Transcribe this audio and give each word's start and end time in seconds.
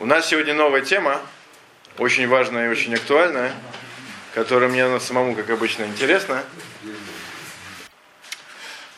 У 0.00 0.06
нас 0.06 0.28
сегодня 0.28 0.54
новая 0.54 0.80
тема, 0.80 1.20
очень 1.98 2.26
важная 2.26 2.68
и 2.68 2.70
очень 2.70 2.94
актуальная, 2.94 3.52
которая 4.32 4.70
мне 4.70 4.98
самому, 4.98 5.34
как 5.34 5.50
обычно, 5.50 5.82
интересна, 5.84 6.42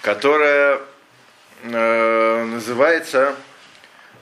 которая 0.01 0.81
э, 1.65 2.45
называется 2.45 3.35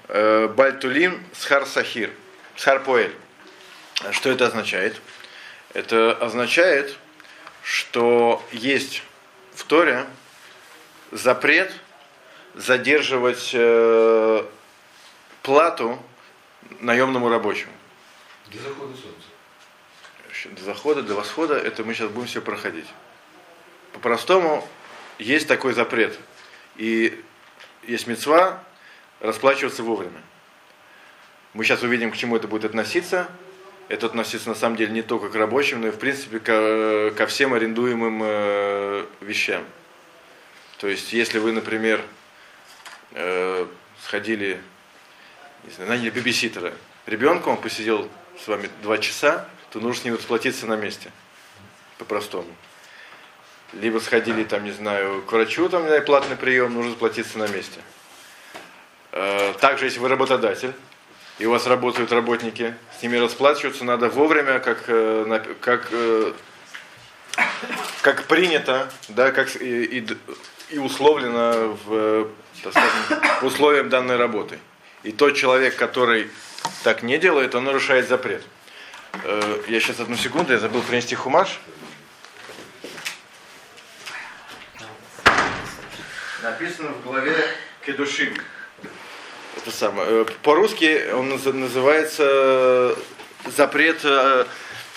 э, 0.08 0.48
Бальтулим 0.48 1.22
Схар 1.34 1.66
Сахир, 1.66 2.10
Схар 2.56 2.82
Поэль. 2.82 3.14
Что 4.12 4.30
это 4.30 4.46
означает? 4.46 5.02
Это 5.74 6.12
означает, 6.12 6.96
что 7.62 8.42
есть 8.52 9.02
в 9.54 9.64
Торе 9.64 10.06
запрет 11.12 11.74
задерживать 12.54 13.50
э, 13.52 14.44
плату 15.42 16.02
наемному 16.80 17.28
рабочему. 17.28 17.72
До 18.52 18.58
захода 18.58 18.94
солнца. 18.96 19.28
До 20.56 20.62
захода, 20.64 21.02
до 21.02 21.14
восхода, 21.14 21.54
это 21.58 21.84
мы 21.84 21.94
сейчас 21.94 22.10
будем 22.10 22.28
все 22.28 22.40
проходить. 22.40 22.86
По-простому, 23.92 24.66
есть 25.18 25.46
такой 25.48 25.74
запрет. 25.74 26.18
И 26.76 27.22
есть 27.86 28.06
мецва 28.06 28.62
расплачиваться 29.20 29.82
вовремя. 29.82 30.22
Мы 31.52 31.64
сейчас 31.64 31.82
увидим, 31.82 32.10
к 32.10 32.16
чему 32.16 32.36
это 32.36 32.48
будет 32.48 32.64
относиться. 32.64 33.28
Это 33.88 34.06
относится 34.06 34.48
на 34.48 34.54
самом 34.54 34.76
деле 34.76 34.92
не 34.92 35.02
только 35.02 35.28
к 35.28 35.34
рабочим, 35.34 35.80
но 35.80 35.88
и 35.88 35.90
в 35.90 35.98
принципе 35.98 36.38
ко, 36.38 37.12
ко 37.16 37.26
всем 37.26 37.52
арендуемым 37.52 38.20
э, 38.22 39.06
вещам. 39.20 39.64
То 40.78 40.86
есть, 40.86 41.12
если 41.12 41.40
вы, 41.40 41.50
например, 41.50 42.00
э, 43.12 43.66
сходили 44.00 44.60
знаю, 45.74 45.90
наняли 45.90 46.10
бибиситера, 46.10 46.72
ребенка, 47.06 47.48
он 47.48 47.56
посидел 47.56 48.08
с 48.42 48.48
вами 48.48 48.70
два 48.82 48.98
часа, 48.98 49.46
то 49.70 49.80
нужно 49.80 50.02
с 50.02 50.04
ним 50.04 50.14
расплатиться 50.14 50.66
на 50.66 50.76
месте. 50.76 51.10
По-простому. 51.98 52.48
Либо 53.72 53.98
сходили, 53.98 54.42
там, 54.44 54.64
не 54.64 54.72
знаю, 54.72 55.22
к 55.22 55.32
врачу, 55.32 55.68
там, 55.68 55.82
не 55.82 55.88
знаю, 55.88 56.04
платный 56.04 56.36
прием, 56.36 56.74
нужно 56.74 56.92
расплатиться 56.92 57.38
на 57.38 57.46
месте. 57.46 57.80
Э, 59.12 59.54
также, 59.60 59.84
если 59.84 60.00
вы 60.00 60.08
работодатель, 60.08 60.72
и 61.38 61.46
у 61.46 61.50
вас 61.50 61.66
работают 61.66 62.12
работники, 62.12 62.74
с 62.98 63.02
ними 63.02 63.16
расплачиваться 63.16 63.84
надо 63.84 64.08
вовремя, 64.08 64.58
как, 64.58 64.84
э, 64.88 65.54
как, 65.60 65.88
э, 65.92 66.32
как 68.02 68.24
принято, 68.24 68.90
да, 69.08 69.30
как 69.30 69.54
и, 69.56 69.84
и, 69.84 70.06
и 70.70 70.78
условлено 70.78 71.78
в, 71.84 72.28
так 72.62 72.72
скажем, 72.72 73.46
условиям 73.46 73.88
данной 73.88 74.16
работы. 74.16 74.58
И 75.02 75.12
тот 75.12 75.34
человек, 75.34 75.76
который 75.76 76.30
так 76.84 77.02
не 77.02 77.18
делает, 77.18 77.54
он 77.54 77.64
нарушает 77.64 78.08
запрет. 78.08 78.42
Э, 79.24 79.62
я 79.68 79.80
сейчас 79.80 80.00
одну 80.00 80.16
секунду, 80.16 80.52
я 80.52 80.58
забыл 80.58 80.82
принести 80.82 81.14
хумаш. 81.14 81.58
Написано 86.42 86.90
в 86.90 87.02
главе 87.02 87.36
Кедушим. 87.84 88.34
Это 89.56 89.70
самое. 89.70 90.22
Э, 90.22 90.26
по-русски 90.42 91.10
он 91.12 91.28
называется 91.28 92.96
запрет 93.46 94.00
э, 94.04 94.44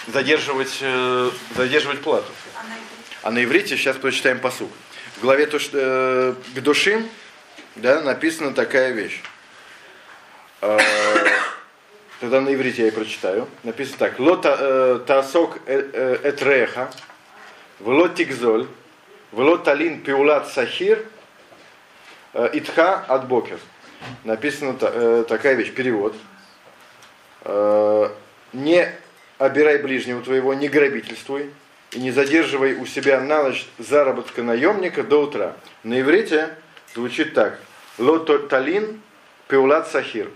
задерживать, 0.08 0.84
задерживать 1.56 2.02
плату. 2.02 2.30
А 3.22 3.32
на 3.32 3.42
иврите 3.42 3.78
сейчас 3.78 3.96
прочитаем 3.96 4.40
посук. 4.40 4.70
В 5.16 5.22
главе 5.22 5.46
Кедушим 5.46 7.10
да, 7.76 8.02
написана 8.02 8.54
такая 8.54 8.92
вещь. 8.92 9.22
Э, 10.66 10.80
тогда 12.22 12.40
на 12.40 12.54
иврите 12.54 12.84
я 12.84 12.88
и 12.88 12.92
прочитаю. 12.92 13.50
Написано 13.64 13.98
так. 13.98 14.18
Ло 14.18 14.40
э, 14.42 15.00
таасок 15.06 15.60
э, 15.66 16.20
этреха, 16.24 16.90
вло 17.80 18.08
тигзоль, 18.08 18.68
вло 19.34 19.58
талин 19.58 20.02
пиулат 20.02 20.48
сахир, 20.48 21.06
итха 22.54 23.04
от 23.10 23.28
бокер. 23.28 23.60
Написана 24.24 25.24
такая 25.26 25.56
вещь, 25.56 25.74
перевод. 25.74 26.16
Не 28.54 28.90
обирай 29.38 29.78
ближнего 29.78 30.22
твоего, 30.22 30.54
не 30.54 30.68
грабительствуй, 30.68 31.52
и 31.92 32.00
не 32.00 32.12
задерживай 32.12 32.76
у 32.76 32.86
себя 32.86 33.20
на 33.22 33.44
ночь 33.44 33.66
заработка 33.78 34.44
наемника 34.44 35.04
до 35.04 35.24
утра. 35.24 35.56
На 35.84 36.00
иврите 36.00 36.50
звучит 36.94 37.34
так. 37.34 37.60
Ло 37.98 38.20
талин 38.20 39.02
пиулат 39.48 39.90
сахир 39.90 40.30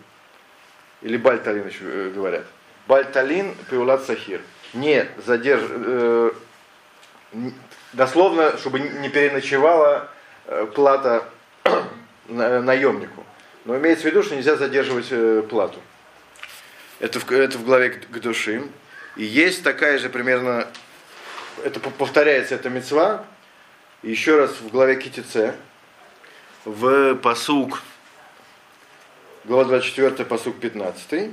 или 1.02 1.18
Бальталин 1.18 1.68
еще 1.68 1.84
э, 1.84 2.12
говорят. 2.14 2.46
Бальталин 2.88 3.56
Пиулат 3.70 4.04
Сахир. 4.06 4.42
Не 4.74 5.08
задерж... 5.26 5.64
Э, 5.70 6.32
дословно, 7.94 8.58
чтобы 8.58 8.80
не 8.80 9.10
переночевала 9.10 10.10
э, 10.46 10.66
плата 10.74 11.26
наемнику. 12.28 13.26
Но 13.66 13.78
имеется 13.78 14.04
в 14.04 14.06
виду, 14.06 14.24
что 14.24 14.36
нельзя 14.36 14.56
задерживать 14.56 15.48
плату. 15.50 15.80
Это 17.00 17.20
в, 17.20 17.32
это 17.32 17.58
в 17.58 17.66
главе 17.66 17.90
к 17.90 18.20
душим. 18.20 18.72
И 19.18 19.24
есть 19.24 19.64
такая 19.64 19.98
же 19.98 20.10
примерно, 20.10 20.68
это 21.64 21.80
повторяется, 21.80 22.56
эта 22.56 22.70
мецва, 22.70 23.26
еще 24.04 24.38
раз 24.38 24.52
в 24.52 24.70
главе 24.70 24.96
Китице, 24.96 25.54
в 26.66 27.16
посук 27.16 27.82
глава 29.48 29.64
24, 29.64 30.26
посук 30.26 30.58
15, 30.58 31.32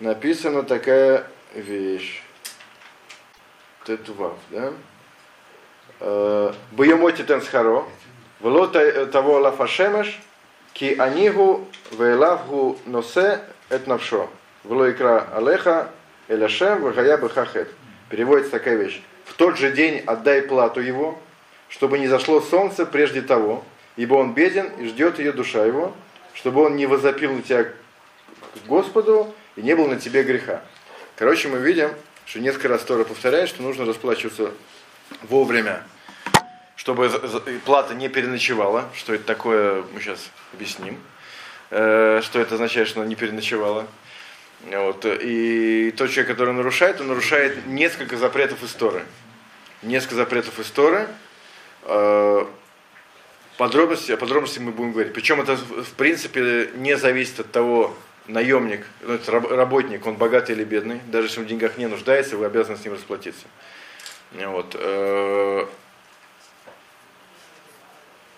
написана 0.00 0.62
такая 0.62 1.26
вещь. 1.54 2.22
Тетвав, 3.84 4.38
да? 4.48 4.72
«Э, 6.00 6.54
Боемоти 6.72 7.22
тенсхаро, 7.22 7.84
вло 8.40 8.66
того 8.66 9.40
лафашемеш, 9.40 10.18
ки 10.72 10.96
анигу 10.98 11.68
вейлавгу 11.90 12.78
носе 12.86 13.42
эт 13.68 13.86
навшо. 13.86 14.30
Вло 14.64 14.90
икра 14.90 15.28
алеха 15.34 15.90
эляшем 16.28 16.80
вагая 16.80 17.18
бхахет. 17.18 17.68
Переводится 18.08 18.52
такая 18.52 18.76
вещь. 18.76 19.02
В 19.26 19.34
тот 19.34 19.58
же 19.58 19.70
день 19.70 20.02
отдай 20.06 20.40
плату 20.40 20.80
его, 20.80 21.18
чтобы 21.68 21.98
не 21.98 22.08
зашло 22.08 22.40
солнце 22.40 22.86
прежде 22.86 23.20
того, 23.20 23.62
ибо 23.96 24.14
он 24.14 24.32
беден 24.32 24.70
и 24.78 24.86
ждет 24.86 25.18
ее 25.18 25.32
душа 25.32 25.66
его, 25.66 25.94
чтобы 26.34 26.62
он 26.64 26.76
не 26.76 26.86
возопил 26.86 27.32
на 27.32 27.42
тебя 27.42 27.64
к 27.64 28.66
Господу 28.66 29.34
и 29.56 29.62
не 29.62 29.74
был 29.74 29.86
на 29.88 29.96
тебе 29.96 30.22
греха. 30.22 30.62
Короче, 31.16 31.48
мы 31.48 31.58
видим, 31.58 31.90
что 32.26 32.40
несколько 32.40 32.68
раз 32.68 32.82
Тора 32.82 33.04
повторяет, 33.04 33.48
что 33.48 33.62
нужно 33.62 33.84
расплачиваться 33.84 34.52
вовремя, 35.22 35.82
чтобы 36.76 37.10
плата 37.64 37.94
не 37.94 38.08
переночевала. 38.08 38.88
Что 38.94 39.14
это 39.14 39.24
такое, 39.24 39.84
мы 39.92 40.00
сейчас 40.00 40.30
объясним. 40.52 40.98
Э, 41.70 42.20
что 42.22 42.40
это 42.40 42.54
означает, 42.54 42.88
что 42.88 43.00
она 43.00 43.08
не 43.08 43.16
переночевала. 43.16 43.86
Вот. 44.64 45.04
И 45.04 45.92
тот 45.96 46.10
человек, 46.10 46.28
который 46.28 46.54
нарушает, 46.54 47.00
он 47.00 47.08
нарушает 47.08 47.66
несколько 47.66 48.16
запретов 48.16 48.62
истории. 48.62 49.02
Несколько 49.82 50.14
запретов 50.16 50.58
истории. 50.58 51.06
Подробности, 53.60 54.10
о 54.12 54.16
подробности 54.16 54.58
мы 54.58 54.72
будем 54.72 54.92
говорить. 54.92 55.12
Причем 55.12 55.38
это, 55.38 55.54
в 55.54 55.92
принципе, 55.92 56.70
не 56.76 56.96
зависит 56.96 57.40
от 57.40 57.52
того, 57.52 57.94
наемник, 58.26 58.86
ну, 59.02 59.18
работник, 59.28 60.06
он 60.06 60.14
богатый 60.14 60.52
или 60.52 60.64
бедный. 60.64 61.02
Даже 61.08 61.26
если 61.26 61.40
он 61.40 61.44
в 61.44 61.48
деньгах 61.50 61.76
не 61.76 61.86
нуждается, 61.86 62.38
вы 62.38 62.46
обязаны 62.46 62.78
с 62.78 62.84
ним 62.86 62.94
расплатиться. 62.94 63.44
Вот. 64.32 64.74
Э, 64.78 65.66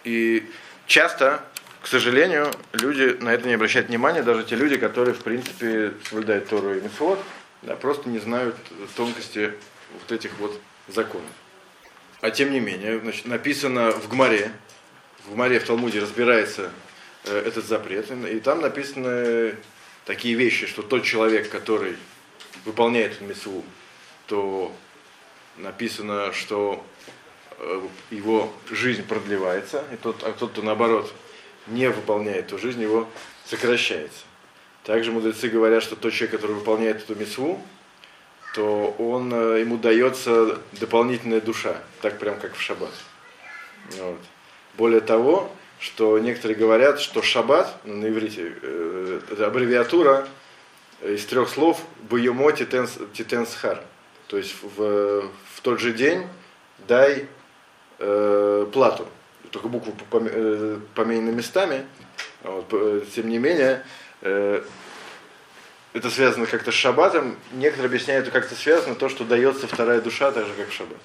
и 0.03 0.51
часто, 0.89 1.45
к 1.83 1.87
сожалению, 1.87 2.51
люди 2.73 3.17
на 3.21 3.33
это 3.33 3.47
не 3.47 3.55
обращают 3.55 3.91
внимания, 3.91 4.25
даже 4.25 4.43
те 4.43 4.57
люди, 4.57 4.77
которые, 4.77 5.15
в 5.15 5.23
принципе, 5.23 5.93
соблюдают 6.03 6.49
Тору 6.49 6.75
и 6.75 6.81
Митцвот, 6.81 7.21
да, 7.63 7.77
просто 7.77 8.09
не 8.09 8.19
знают 8.19 8.57
тонкости 8.97 9.53
вот 10.01 10.11
этих 10.11 10.33
вот 10.41 10.61
законов. 10.89 11.31
А 12.23 12.33
тем 12.33 12.51
не 12.51 12.59
менее, 12.59 12.99
значит, 12.99 13.27
написано 13.27 13.93
в 13.93 14.09
Гмаре, 14.09 14.51
в 15.27 15.37
Маре 15.37 15.59
в 15.59 15.65
Талмуде 15.65 16.01
разбирается 16.01 16.71
э, 17.25 17.39
этот 17.47 17.65
запрет, 17.65 18.11
и 18.11 18.41
там 18.41 18.61
написаны 18.61 19.57
такие 20.05 20.35
вещи, 20.35 20.67
что 20.67 20.83
тот 20.83 21.05
человек, 21.05 21.51
который 21.51 21.97
выполняет 22.65 23.21
митцву, 23.21 23.65
то 24.27 24.73
написано, 25.57 26.33
что 26.33 26.85
э, 27.59 27.89
его 28.11 28.53
жизнь 28.71 29.05
продлевается, 29.05 29.85
и 29.93 29.97
тот, 29.97 30.23
а 30.23 30.33
тот, 30.33 30.53
кто 30.53 30.63
наоборот 30.63 31.13
не 31.67 31.89
выполняет, 31.89 32.49
то 32.49 32.59
жизнь 32.59 32.83
его 32.83 33.09
сокращается. 33.47 34.25
Также 34.85 35.13
мудрецы 35.13 35.49
говорят, 35.49 35.83
что 35.83 35.95
тот 35.95 36.13
человек, 36.13 36.33
который 36.33 36.57
выполняет 36.57 37.03
эту 37.03 37.15
митцву, 37.15 37.63
то 38.55 38.95
он, 38.99 39.33
э, 39.33 39.61
ему 39.61 39.77
дается 39.77 40.59
дополнительная 40.73 41.41
душа, 41.41 41.81
так 42.01 42.19
прям 42.19 42.39
как 42.39 42.55
в 42.55 42.61
шаббат. 42.61 42.93
Вот. 43.93 44.19
Более 44.77 45.01
того, 45.01 45.51
что 45.79 46.19
некоторые 46.19 46.57
говорят, 46.57 47.01
что 47.01 47.23
шаббат, 47.23 47.77
ну, 47.85 47.97
на 47.97 48.09
иврите, 48.09 48.55
э, 48.63 49.21
это 49.31 49.47
аббревиатура 49.47 50.27
из 51.03 51.25
трех 51.27 51.49
слов 51.49 51.81
«Бьемо 52.09 52.53
титенсхар». 52.53 53.83
То 54.29 54.39
есть 54.39 54.55
в, 54.63 55.23
в 55.23 55.61
тот 55.63 55.81
же 55.81 55.93
день 55.93 56.27
дай 56.87 57.27
э, 57.99 58.67
плату. 58.73 59.07
Только 59.51 59.69
буквы 59.69 59.93
э, 60.11 60.79
поменены 60.95 61.33
местами. 61.33 61.85
Вот, 62.43 62.69
тем 63.15 63.29
не 63.29 63.39
менее, 63.39 63.85
э, 64.23 64.63
это 65.93 66.11
связано 66.11 66.47
как-то 66.47 66.73
с 66.73 66.75
шаббатом. 66.75 67.37
Некоторые 67.53 67.89
объясняют, 67.89 68.27
это 68.27 68.41
как-то 68.41 68.55
связано 68.55 68.95
то, 68.95 69.09
что 69.09 69.25
дается 69.25 69.67
вторая 69.67 70.01
душа, 70.01 70.33
так 70.33 70.47
же, 70.47 70.53
как 70.55 70.69
в 70.69 70.73
шаббат. 70.73 70.99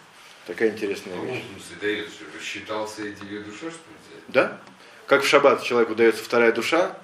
Такая 0.48 0.70
интересная 0.70 1.14
вещь. 1.26 1.44
Ну, 1.54 1.78
дается, 1.82 2.24
рассчитался 2.36 3.04
эти 3.04 3.20
две 3.20 3.40
души, 3.40 3.58
что 3.58 3.68
ли? 3.68 4.22
Да. 4.30 4.58
Как 5.06 5.24
в 5.24 5.28
шаббат 5.28 5.62
человеку 5.62 5.94
дается 5.94 6.24
вторая 6.24 6.54
душа, 6.54 6.98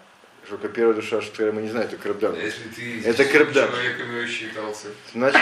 только 0.49 0.69
первая 0.69 0.95
душа, 0.95 1.21
что 1.21 1.51
мы 1.51 1.61
не 1.61 1.69
знаем, 1.69 1.87
это 1.87 1.97
крабдан. 1.97 2.35
Если 2.35 2.69
ты 2.69 3.01
это 3.03 3.25
крабдан. 3.25 3.69
человеком 3.69 4.15
рассчитался. 4.21 4.87
Значит, 5.13 5.41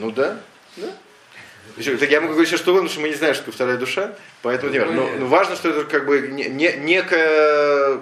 ну 0.00 0.10
да, 0.10 0.40
да. 0.76 0.88
Еще, 1.76 1.98
так 1.98 2.10
я 2.10 2.20
могу 2.22 2.32
говорить 2.32 2.48
все 2.48 2.56
что 2.56 2.70
угодно, 2.70 2.88
что 2.88 3.00
мы 3.00 3.08
не 3.08 3.14
знаем, 3.14 3.34
что 3.34 3.52
вторая 3.52 3.76
душа, 3.76 4.16
поэтому 4.40 4.72
ну, 4.72 4.92
но, 4.92 5.08
но 5.18 5.26
важно, 5.26 5.56
что 5.56 5.68
это 5.68 5.84
как 5.84 6.06
бы 6.06 6.28
не, 6.28 6.44
не, 6.44 6.72
некая 6.78 8.00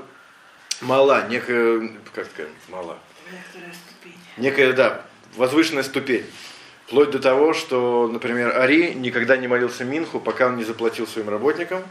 мала, 0.81 1.27
некая, 1.29 1.91
как 2.15 2.27
сказать, 2.27 2.53
мала. 2.69 2.99
Некая, 4.37 4.73
да, 4.73 5.05
возвышенная 5.35 5.83
ступень. 5.83 6.25
Вплоть 6.95 7.11
до 7.11 7.19
того, 7.19 7.55
что, 7.55 8.07
например, 8.07 8.57
Ари 8.57 8.95
никогда 8.95 9.37
не 9.37 9.49
молился 9.49 9.85
Минху, 9.85 10.21
пока 10.21 10.47
он 10.47 10.57
не 10.59 10.63
заплатил 10.63 11.09
своим 11.09 11.29
работникам. 11.29 11.83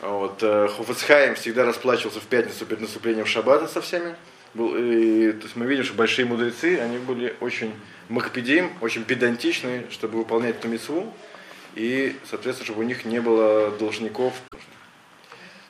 Вот, 0.00 0.38
э, 0.42 0.68
Хофицхайм 0.74 1.34
всегда 1.34 1.66
расплачивался 1.66 2.20
в 2.20 2.22
пятницу 2.22 2.64
перед 2.64 2.80
наступлением 2.80 3.26
Шаббата 3.26 3.68
со 3.68 3.82
всеми. 3.82 4.16
И, 4.54 5.32
то 5.32 5.42
есть 5.42 5.54
мы 5.54 5.66
видим, 5.66 5.84
что 5.84 5.92
большие 5.92 6.24
мудрецы, 6.24 6.78
они 6.78 6.96
были 6.96 7.36
очень 7.40 7.74
макпедим, 8.08 8.72
очень 8.80 9.04
педантичны, 9.04 9.84
чтобы 9.90 10.16
выполнять 10.16 10.56
эту 10.56 10.68
митцву. 10.68 11.12
И, 11.74 12.16
соответственно, 12.30 12.64
чтобы 12.64 12.80
у 12.80 12.84
них 12.84 13.04
не 13.04 13.20
было 13.20 13.70
должников. 13.72 14.32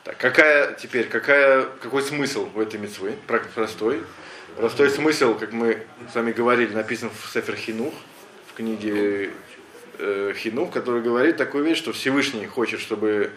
Так, 0.04 0.18
какая 0.18 0.74
теперь, 0.74 1.08
какая, 1.08 1.64
какой 1.82 2.02
смысл 2.02 2.48
у 2.54 2.60
этой 2.60 2.78
митцвы? 2.78 3.16
Простой. 3.56 4.04
Простой 4.56 4.88
смысл, 4.90 5.36
как 5.36 5.52
мы 5.52 5.82
с 6.12 6.14
вами 6.14 6.30
говорили, 6.30 6.72
написан 6.72 7.10
в 7.10 7.32
Сефер 7.32 7.56
Хинух, 7.56 7.92
в 7.92 8.15
книге 8.56 9.30
э, 9.98 10.32
Хинух, 10.36 10.72
который 10.72 11.02
говорит 11.02 11.36
такую 11.36 11.64
вещь, 11.64 11.78
что 11.78 11.92
Всевышний 11.92 12.46
хочет, 12.46 12.80
чтобы 12.80 13.30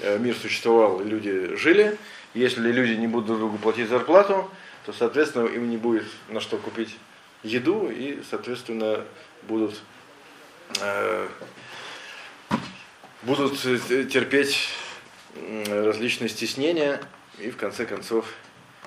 э, 0.00 0.18
мир 0.18 0.34
существовал 0.34 1.02
люди 1.02 1.54
жили. 1.56 1.96
Если 2.34 2.70
люди 2.70 2.92
не 2.92 3.06
будут 3.06 3.28
друг 3.28 3.38
другу 3.38 3.58
платить 3.58 3.88
зарплату, 3.88 4.50
то, 4.84 4.92
соответственно, 4.92 5.46
им 5.46 5.70
не 5.70 5.76
будет 5.76 6.06
на 6.28 6.40
что 6.40 6.56
купить 6.58 6.96
еду 7.42 7.88
и, 7.88 8.20
соответственно, 8.28 9.04
будут, 9.44 9.80
э, 10.80 11.28
будут 13.22 13.60
терпеть 13.60 14.68
различные 15.68 16.28
стеснения 16.28 17.00
и, 17.38 17.50
в 17.50 17.56
конце 17.56 17.86
концов, 17.86 18.26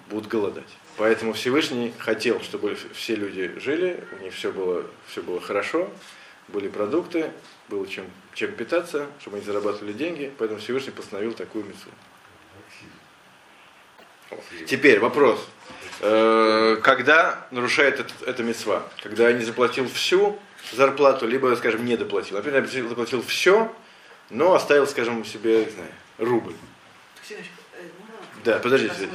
будут 0.09 0.27
голодать. 0.27 0.67
Поэтому 0.97 1.33
Всевышний 1.33 1.93
хотел, 1.97 2.41
чтобы 2.41 2.77
все 2.93 3.15
люди 3.15 3.53
жили, 3.59 4.03
у 4.19 4.23
них 4.23 4.33
все 4.33 4.51
было, 4.51 4.85
все 5.07 5.21
было 5.21 5.39
хорошо, 5.39 5.89
были 6.49 6.67
продукты, 6.67 7.31
было 7.69 7.87
чем, 7.87 8.05
чем 8.33 8.51
питаться, 8.51 9.07
чтобы 9.19 9.37
они 9.37 9.45
зарабатывали 9.45 9.93
деньги, 9.93 10.31
поэтому 10.37 10.59
Всевышний 10.59 10.91
постановил 10.91 11.33
такую 11.33 11.65
мецу. 11.65 11.89
Теперь 14.67 14.99
вопрос. 14.99 15.45
Э, 15.99 16.77
когда 16.83 17.47
нарушает 17.51 17.99
это, 17.99 18.13
это 18.25 18.43
мецва? 18.43 18.83
Когда 19.03 19.29
я 19.29 19.37
не 19.37 19.43
заплатил 19.43 19.87
всю 19.89 20.39
зарплату, 20.71 21.27
либо, 21.27 21.53
скажем, 21.55 21.85
не 21.85 21.97
доплатил. 21.97 22.37
Например, 22.37 22.67
я 22.71 22.87
заплатил 22.87 23.21
все, 23.23 23.73
но 24.29 24.53
оставил, 24.53 24.87
скажем, 24.87 25.25
себе, 25.25 25.65
не 25.65 25.71
знаю, 25.71 25.91
рубль. 26.17 26.53
Э, 27.29 27.35
да, 28.43 28.59
подождите. 28.59 29.09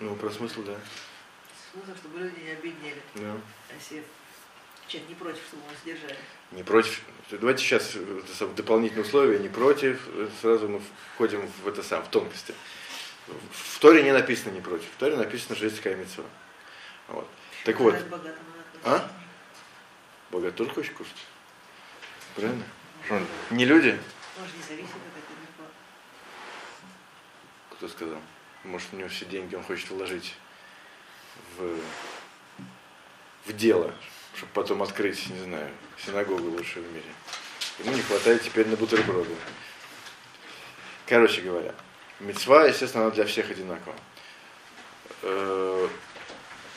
Ну, 0.00 0.14
про 0.16 0.30
смысл, 0.30 0.62
да. 0.62 0.76
Смысл, 1.72 1.98
чтобы 1.98 2.18
люди 2.20 2.40
не 2.40 2.50
обеднели. 2.50 3.02
Да. 3.14 3.32
А 3.70 3.74
если 3.74 4.04
человек 4.86 5.08
не 5.08 5.14
против, 5.14 5.42
чтобы 5.48 5.62
мы 5.68 5.74
сдержали. 5.82 6.18
Не 6.52 6.62
против. 6.62 7.02
Давайте 7.30 7.62
сейчас 7.64 7.96
дополнительные 8.54 9.04
условия, 9.04 9.38
не 9.38 9.48
против, 9.48 10.08
сразу 10.40 10.68
мы 10.68 10.80
входим 11.14 11.46
в 11.64 11.68
это 11.68 11.82
сам, 11.82 12.02
в 12.04 12.08
тонкости. 12.08 12.54
В 13.50 13.78
Торе 13.80 14.02
не 14.02 14.12
написано 14.12 14.52
не 14.52 14.60
против. 14.60 14.86
В 14.86 14.96
Торе 14.98 15.16
написано, 15.16 15.56
что 15.56 15.64
есть 15.64 15.76
такая 15.78 15.96
митцва. 15.96 16.24
Вот. 17.08 17.28
Так 17.64 17.80
вот. 17.80 17.96
А? 18.84 19.10
Богат 20.30 20.54
тоже 20.54 20.70
хочет 20.70 20.94
кушать. 20.94 21.26
Правильно? 22.36 22.64
Он, 23.10 23.26
не 23.50 23.64
люди? 23.64 23.98
Может, 24.38 24.56
не 24.56 24.62
зависит 24.62 24.90
от 24.90 24.96
этого. 24.96 25.70
Кто 27.70 27.88
сказал? 27.88 28.20
Может, 28.66 28.88
у 28.92 28.96
него 28.96 29.08
все 29.08 29.24
деньги 29.26 29.54
он 29.54 29.62
хочет 29.62 29.88
вложить 29.90 30.34
в, 31.56 31.78
в 33.46 33.56
дело, 33.56 33.94
чтобы 34.34 34.52
потом 34.52 34.82
открыть, 34.82 35.28
не 35.30 35.44
знаю, 35.44 35.70
синагогу 36.04 36.50
лучшую 36.50 36.84
в 36.84 36.92
мире. 36.92 37.04
Ему 37.78 37.94
не 37.94 38.02
хватает 38.02 38.42
теперь 38.42 38.66
на 38.66 38.76
бутерброды. 38.76 39.34
Короче 41.06 41.42
говоря, 41.42 41.74
мецва, 42.20 42.64
естественно, 42.64 43.04
она 43.04 43.14
для 43.14 43.24
всех 43.24 43.50
одинакова. 43.50 43.94
Э, 45.22 45.88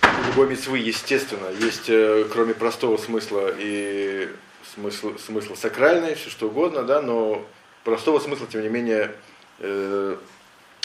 у 0.03 0.27
любой 0.27 0.50
мецвы, 0.50 0.77
естественно, 0.77 1.50
есть, 1.50 1.89
э, 1.89 2.27
кроме 2.31 2.53
простого 2.53 2.97
смысла 2.97 3.51
и 3.57 4.30
смысл, 4.75 5.18
смысл 5.18 5.56
сакральный, 5.56 6.15
все 6.15 6.30
что 6.30 6.47
угодно, 6.47 6.83
да, 6.83 7.01
но 7.01 7.45
простого 7.83 8.19
смысла, 8.19 8.45
тем 8.45 8.62
не 8.62 8.69
менее, 8.69 9.15
э, 9.59 10.18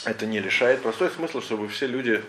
это 0.04 0.26
не 0.26 0.40
лишает. 0.40 0.82
Простой 0.82 1.10
смысл, 1.10 1.40
чтобы 1.40 1.68
все 1.68 1.86
люди 1.86 2.22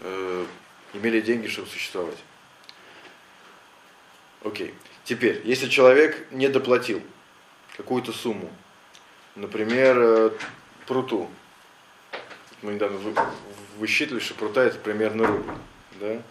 э, 0.00 0.46
имели 0.94 1.20
деньги, 1.20 1.46
чтобы 1.46 1.68
существовать. 1.68 2.18
Окей. 4.44 4.74
Теперь, 5.04 5.40
если 5.44 5.68
человек 5.68 6.26
не 6.30 6.48
доплатил 6.48 7.02
какую-то 7.76 8.12
сумму, 8.12 8.50
например, 9.34 9.96
э, 9.98 10.30
пруту, 10.86 11.30
мы 12.62 12.74
недавно 12.74 12.98
вы, 12.98 13.14
высчитывали, 13.78 14.22
что 14.22 14.34
прута 14.34 14.62
это 14.62 14.78
примерно 14.78 15.26
рубль, 15.26 15.50
да? 16.00 16.22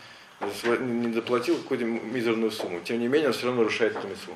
не 0.80 1.10
доплатил 1.10 1.58
какую-то 1.58 1.86
мизерную 1.86 2.52
сумму, 2.52 2.80
тем 2.80 3.00
не 3.00 3.08
менее 3.08 3.28
он 3.28 3.34
все 3.34 3.46
равно 3.46 3.62
нарушает 3.62 3.96
эту 3.96 4.08
митцву. 4.08 4.36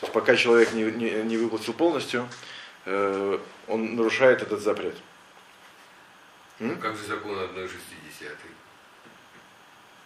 То 0.00 0.06
есть 0.06 0.12
пока 0.12 0.36
человек 0.36 0.72
не, 0.74 0.84
не, 0.84 1.10
не 1.22 1.36
выплатил 1.38 1.72
полностью, 1.72 2.28
э, 2.84 3.38
он 3.66 3.96
нарушает 3.96 4.42
этот 4.42 4.60
запрет. 4.60 4.94
М? 6.60 6.78
Как 6.80 6.96
же 6.96 7.04
закон 7.04 7.38
1,60? 7.38 8.28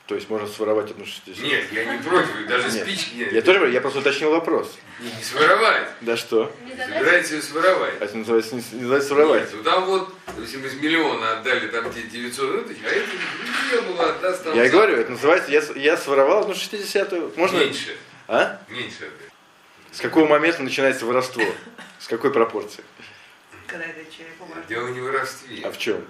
То 0.07 0.17
есть 0.17 0.29
можно 0.29 0.47
своровать 0.49 0.91
одну 0.91 1.07
шестидесятую? 1.07 1.49
Нет, 1.49 1.73
я 1.73 1.85
не 1.85 2.03
против, 2.03 2.47
даже 2.47 2.71
нет. 2.71 2.87
спички 2.87 3.15
нет. 3.15 3.33
Я 3.33 3.41
тоже, 3.41 3.71
я 3.71 3.81
просто 3.81 4.01
уточнил 4.01 4.31
вопрос. 4.31 4.77
Не, 5.01 5.11
не 5.11 5.23
своровать. 5.23 5.89
Да 6.01 6.17
что? 6.17 6.55
Собираете 6.69 7.37
ее 7.37 7.43
своровать. 7.43 7.95
А 8.01 8.05
это 8.05 8.17
называется 8.19 8.57
не, 8.57 8.63
не 8.73 8.81
называется 8.81 9.09
своровать. 9.09 9.43
Нет, 9.43 9.51
ну 9.55 9.63
там 9.63 9.85
вот, 9.87 10.15
если 10.39 10.57
мы 10.59 10.69
с 10.69 10.75
миллиона 10.75 11.39
отдали 11.39 11.69
там 11.69 11.91
те 11.95 12.03
900 12.03 12.67
тысяч, 12.67 12.81
а 12.85 12.89
это 12.89 13.09
не 13.73 13.81
было, 13.81 14.11
отдаст 14.11 14.47
Я 14.55 14.67
и 14.67 14.71
говорю, 14.71 14.97
это 14.97 15.13
называется, 15.13 15.51
я, 15.51 15.63
я 15.77 15.97
своровал 15.97 16.43
одну 16.43 16.55
шестидесятую. 16.55 17.33
Можно? 17.37 17.61
Меньше. 17.61 17.97
А? 18.27 18.61
Меньше. 18.69 19.09
С 19.93 20.01
какого 20.01 20.27
момента 20.27 20.63
начинается 20.63 21.07
воровство? 21.07 21.45
С 22.01 22.09
какой 22.09 22.33
пропорции? 22.33 22.83
Когда 23.67 23.87
это 23.87 24.01
человек 24.13 24.67
Дело 24.69 24.89
не 24.89 25.01
в 25.01 25.05
воровстве. 25.05 25.63
А 25.65 25.71
в 25.71 25.79
чем? 25.79 26.05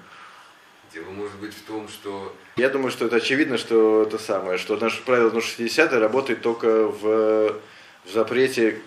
Дело 0.95 1.11
может 1.11 1.37
быть 1.37 1.55
в 1.55 1.63
том, 1.63 1.89
что... 1.89 2.37
Я 2.57 2.69
думаю, 2.69 2.91
что 2.91 3.07
это 3.07 3.17
очевидно, 3.17 3.57
что 3.57 4.03
это 4.03 4.19
самое, 4.19 4.59
что 4.59 4.77
наше 4.77 5.03
правило 5.03 5.41
60 5.41 5.91
работает 5.95 6.43
только 6.43 6.87
в, 6.87 7.59
в 8.05 8.13
запрете, 8.13 8.79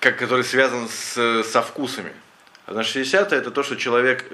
как, 0.00 0.18
который 0.18 0.42
связан 0.42 0.88
с, 0.88 1.44
со 1.44 1.62
вкусами. 1.62 2.12
А 2.66 2.72
на 2.72 2.82
60 2.82 3.32
это 3.32 3.52
то, 3.52 3.62
что 3.62 3.76
человек 3.76 4.24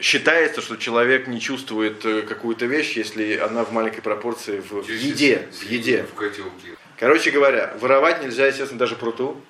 считается, 0.00 0.62
что 0.62 0.76
человек 0.76 1.28
не 1.28 1.40
чувствует 1.40 2.04
э, 2.04 2.22
какую-то 2.22 2.66
вещь, 2.66 2.96
если 2.96 3.36
она 3.36 3.64
в 3.64 3.72
маленькой 3.72 4.00
пропорции 4.00 4.58
в, 4.58 4.82
в 4.82 4.88
еде. 4.88 5.46
В 5.52 5.62
еде. 5.62 6.06
В 6.10 6.14
котелке. 6.14 6.76
Короче 6.98 7.30
говоря, 7.30 7.76
воровать 7.80 8.22
нельзя, 8.22 8.46
естественно, 8.46 8.80
даже 8.80 8.96
пруту. 8.96 9.40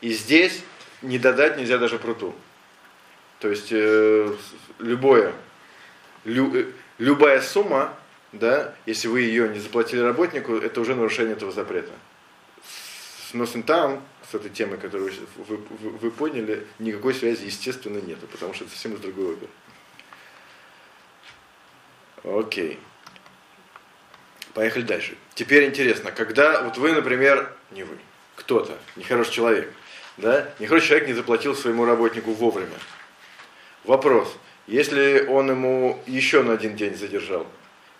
И 0.00 0.12
здесь 0.12 0.60
не 1.02 1.18
додать 1.18 1.56
нельзя 1.56 1.78
даже 1.78 1.98
пруту. 1.98 2.34
То 3.38 3.48
есть 3.48 3.68
э, 3.70 4.34
любое 4.80 5.32
лю, 6.26 6.54
э, 6.54 6.66
любая 6.98 7.40
сумма, 7.40 7.96
да, 8.32 8.74
если 8.84 9.08
вы 9.08 9.22
ее 9.22 9.48
не 9.48 9.60
заплатили 9.60 10.00
работнику, 10.00 10.54
это 10.56 10.80
уже 10.80 10.94
нарушение 10.94 11.34
этого 11.34 11.52
запрета. 11.52 11.92
С 13.30 13.34
носом 13.34 13.62
там, 13.62 14.02
с 14.30 14.34
этой 14.34 14.50
темой, 14.50 14.78
которую 14.78 15.12
вы, 15.36 15.56
вы, 15.56 15.90
вы 15.90 16.10
поняли, 16.10 16.66
никакой 16.78 17.14
связи, 17.14 17.44
естественно, 17.44 17.98
нету, 17.98 18.26
потому 18.26 18.54
что 18.54 18.64
это 18.64 18.72
совсем 18.72 18.94
из 18.94 19.00
другой 19.00 19.34
оперы. 19.34 19.50
Окей. 22.24 22.78
Поехали 24.52 24.82
дальше. 24.82 25.16
Теперь 25.34 25.66
интересно, 25.66 26.10
когда 26.10 26.62
вот 26.62 26.78
вы, 26.78 26.92
например, 26.92 27.52
не 27.70 27.84
вы, 27.84 27.98
кто-то, 28.36 28.76
нехороший 28.96 29.32
человек, 29.32 29.72
да, 30.16 30.48
нехороший 30.58 30.88
человек 30.88 31.08
не 31.08 31.14
заплатил 31.14 31.54
своему 31.54 31.84
работнику 31.84 32.32
вовремя. 32.32 32.76
Вопрос, 33.84 34.34
если 34.66 35.26
он 35.28 35.50
ему 35.50 36.02
еще 36.06 36.42
на 36.42 36.54
один 36.54 36.76
день 36.76 36.96
задержал, 36.96 37.46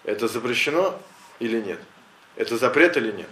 это 0.05 0.29
запрещено 0.29 1.01
или 1.39 1.61
нет? 1.61 1.79
Это 2.37 2.57
запрет 2.57 2.97
или 2.97 3.13
нет? 3.13 3.29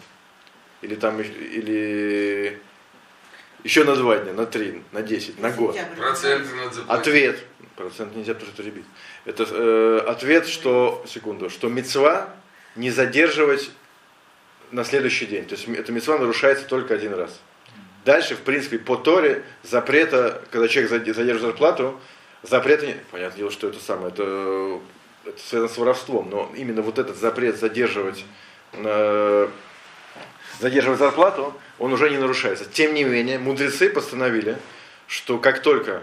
Или 0.82 0.94
там, 0.94 1.20
или 1.20 2.60
еще 3.62 3.84
на 3.84 3.96
два 3.96 4.18
дня, 4.18 4.32
на 4.32 4.46
три, 4.46 4.82
на 4.92 5.02
десять, 5.02 5.40
на 5.40 5.50
год. 5.50 5.74
Заплатить. 6.72 7.08
Ответ, 7.08 7.44
процент 7.76 8.14
нельзя, 8.14 8.34
что 8.34 8.62
это 9.24 9.46
э, 9.50 9.98
ответ, 10.06 10.46
что, 10.46 11.04
секунду, 11.08 11.48
что 11.48 11.68
мецва 11.68 12.28
не 12.76 12.90
задерживать 12.90 13.70
на 14.70 14.84
следующий 14.84 15.26
день. 15.26 15.46
То 15.46 15.54
есть 15.54 15.68
эта 15.68 15.92
мецва 15.92 16.18
нарушается 16.18 16.66
только 16.66 16.94
один 16.94 17.14
раз. 17.14 17.40
Дальше, 18.04 18.34
в 18.34 18.40
принципе, 18.40 18.78
по 18.78 18.96
Торе 18.96 19.42
запрета, 19.62 20.42
когда 20.50 20.68
человек 20.68 20.90
заде- 20.90 21.14
задерживает 21.14 21.54
зарплату, 21.54 22.00
запрета 22.48 22.86
нет. 22.86 23.04
Понятное 23.10 23.38
дело, 23.38 23.50
что 23.50 23.68
это 23.68 23.78
самое, 23.80 24.08
это, 24.08 24.80
это 25.24 25.38
связано 25.38 25.68
с 25.68 25.78
воровством, 25.78 26.30
но 26.30 26.50
именно 26.56 26.82
вот 26.82 26.98
этот 26.98 27.16
запрет 27.16 27.58
задерживать, 27.58 28.24
э, 28.72 29.48
задерживать 30.60 30.98
зарплату, 30.98 31.54
он 31.78 31.92
уже 31.92 32.10
не 32.10 32.18
нарушается. 32.18 32.64
Тем 32.64 32.94
не 32.94 33.04
менее, 33.04 33.38
мудрецы 33.38 33.90
постановили, 33.90 34.58
что 35.06 35.38
как 35.38 35.62
только 35.62 36.02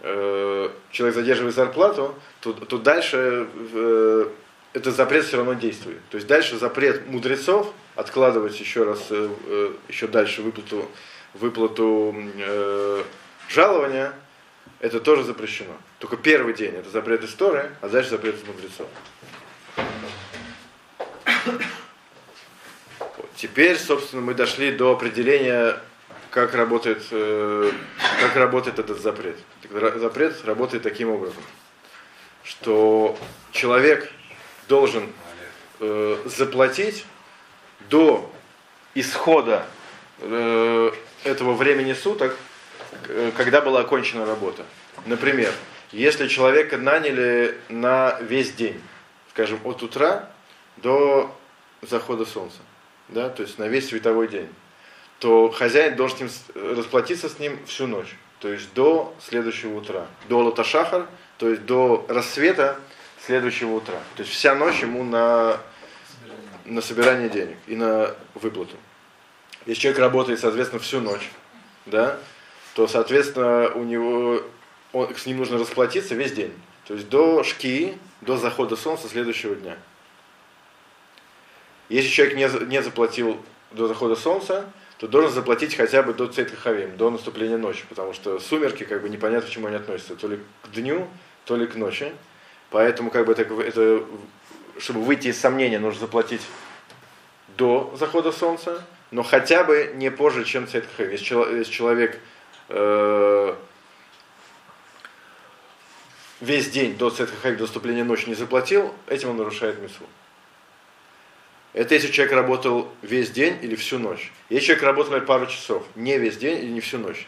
э, 0.00 0.68
человек 0.90 1.14
задерживает 1.14 1.54
зарплату, 1.54 2.14
то, 2.40 2.52
то 2.52 2.78
дальше 2.78 3.46
э, 3.74 4.26
этот 4.72 4.96
запрет 4.96 5.24
все 5.24 5.36
равно 5.36 5.54
действует. 5.54 5.98
То 6.10 6.16
есть 6.16 6.26
дальше 6.26 6.56
запрет 6.56 7.06
мудрецов 7.06 7.72
откладывать 7.94 8.58
еще 8.58 8.84
раз, 8.84 9.06
э, 9.10 9.28
э, 9.46 9.72
еще 9.88 10.06
дальше 10.06 10.42
выплату, 10.42 10.88
выплату 11.34 12.14
э, 12.36 13.02
жалования, 13.48 14.12
это 14.82 15.00
тоже 15.00 15.22
запрещено. 15.22 15.74
Только 16.00 16.16
первый 16.16 16.54
день 16.54 16.74
это 16.74 16.90
запрет 16.90 17.22
истории, 17.22 17.70
а 17.80 17.88
дальше 17.88 18.10
запрет 18.10 18.34
из 18.34 18.44
мудрецов. 18.44 18.88
Вот. 22.98 23.30
Теперь, 23.36 23.78
собственно, 23.78 24.22
мы 24.22 24.34
дошли 24.34 24.72
до 24.72 24.90
определения, 24.90 25.78
как 26.30 26.54
работает, 26.54 27.04
э, 27.12 27.70
как 28.20 28.34
работает 28.34 28.80
этот 28.80 29.00
запрет. 29.00 29.38
Запрет 29.70 30.44
работает 30.44 30.82
таким 30.82 31.10
образом, 31.10 31.42
что 32.42 33.16
человек 33.52 34.10
должен 34.66 35.12
э, 35.78 36.16
заплатить 36.24 37.06
до 37.88 38.28
исхода 38.96 39.64
э, 40.18 40.90
этого 41.22 41.52
времени 41.52 41.92
суток, 41.92 42.36
когда 43.36 43.60
была 43.60 43.80
окончена 43.80 44.26
работа. 44.26 44.64
Например, 45.06 45.52
если 45.90 46.28
человека 46.28 46.78
наняли 46.78 47.58
на 47.68 48.18
весь 48.20 48.52
день, 48.52 48.80
скажем, 49.30 49.60
от 49.64 49.82
утра 49.82 50.28
до 50.76 51.34
захода 51.82 52.24
солнца, 52.24 52.58
да, 53.08 53.28
то 53.28 53.42
есть 53.42 53.58
на 53.58 53.68
весь 53.68 53.88
световой 53.88 54.28
день, 54.28 54.48
то 55.18 55.50
хозяин 55.50 55.96
должен 55.96 56.16
с 56.16 56.20
ним 56.20 56.30
с- 56.30 56.76
расплатиться 56.76 57.28
с 57.28 57.38
ним 57.38 57.58
всю 57.66 57.86
ночь, 57.86 58.16
то 58.40 58.52
есть 58.52 58.72
до 58.74 59.14
следующего 59.20 59.76
утра, 59.76 60.06
до 60.28 60.38
лоташахар, 60.38 61.06
то 61.38 61.48
есть 61.48 61.64
до 61.64 62.04
рассвета 62.08 62.78
следующего 63.24 63.74
утра. 63.74 63.98
То 64.16 64.22
есть 64.22 64.32
вся 64.34 64.54
ночь 64.54 64.80
ему 64.80 65.04
на, 65.04 65.58
на 66.64 66.80
собирание 66.80 67.28
денег 67.28 67.56
и 67.66 67.76
на 67.76 68.14
выплату. 68.34 68.76
Если 69.66 69.82
человек 69.82 70.00
работает, 70.00 70.40
соответственно, 70.40 70.80
всю 70.82 71.00
ночь, 71.00 71.30
да, 71.86 72.18
то, 72.74 72.86
соответственно, 72.88 73.70
у 73.74 73.84
него, 73.84 74.42
он, 74.92 75.14
с 75.14 75.26
ним 75.26 75.38
нужно 75.38 75.58
расплатиться 75.58 76.14
весь 76.14 76.32
день. 76.32 76.52
То 76.86 76.94
есть 76.94 77.08
до 77.08 77.44
шки, 77.44 77.96
до 78.20 78.36
захода 78.36 78.76
солнца 78.76 79.08
следующего 79.08 79.54
дня. 79.54 79.76
Если 81.88 82.08
человек 82.08 82.36
не, 82.36 82.66
не 82.66 82.82
заплатил 82.82 83.38
до 83.70 83.86
захода 83.86 84.16
солнца, 84.16 84.70
то 84.98 85.08
должен 85.08 85.32
заплатить 85.32 85.74
хотя 85.74 86.02
бы 86.02 86.14
до 86.14 86.26
Цейткахавим, 86.26 86.96
до 86.96 87.10
наступления 87.10 87.58
ночи, 87.58 87.84
потому 87.88 88.12
что 88.12 88.38
сумерки, 88.38 88.84
как 88.84 89.02
бы 89.02 89.08
непонятно, 89.08 89.48
к 89.48 89.50
чему 89.50 89.66
они 89.66 89.76
относятся, 89.76 90.16
то 90.16 90.28
ли 90.28 90.38
к 90.62 90.70
дню, 90.70 91.08
то 91.44 91.56
ли 91.56 91.66
к 91.66 91.74
ночи. 91.74 92.12
Поэтому, 92.70 93.10
как 93.10 93.26
бы, 93.26 93.32
это, 93.32 93.42
это, 93.60 94.04
чтобы 94.78 95.02
выйти 95.02 95.28
из 95.28 95.40
сомнения, 95.40 95.78
нужно 95.78 96.00
заплатить 96.00 96.42
до 97.58 97.94
захода 97.98 98.32
солнца, 98.32 98.82
но 99.10 99.22
хотя 99.22 99.64
бы 99.64 99.92
не 99.96 100.10
позже, 100.10 100.44
чем 100.44 100.66
Цейткахавим. 100.66 101.10
Если, 101.10 101.24
чело- 101.24 101.50
если 101.50 101.72
человек 101.72 102.18
э, 102.72 103.54
весь 106.40 106.70
день 106.70 106.96
до 106.96 107.10
Цейткахавим, 107.10 107.56
до 107.56 107.62
наступления 107.64 108.04
ночи 108.04 108.28
не 108.28 108.34
заплатил, 108.34 108.92
этим 109.06 109.30
он 109.30 109.36
нарушает 109.36 109.80
митцву. 109.80 110.06
Это 111.72 111.94
если 111.94 112.08
человек 112.08 112.34
работал 112.34 112.88
весь 113.00 113.30
день 113.30 113.58
или 113.62 113.74
всю 113.76 113.98
ночь. 113.98 114.32
Если 114.50 114.66
человек 114.66 114.84
работал 114.84 115.20
пару 115.22 115.46
часов, 115.46 115.86
не 115.94 116.18
весь 116.18 116.36
день 116.36 116.58
или 116.58 116.70
не 116.70 116.80
всю 116.80 116.98
ночь, 116.98 117.26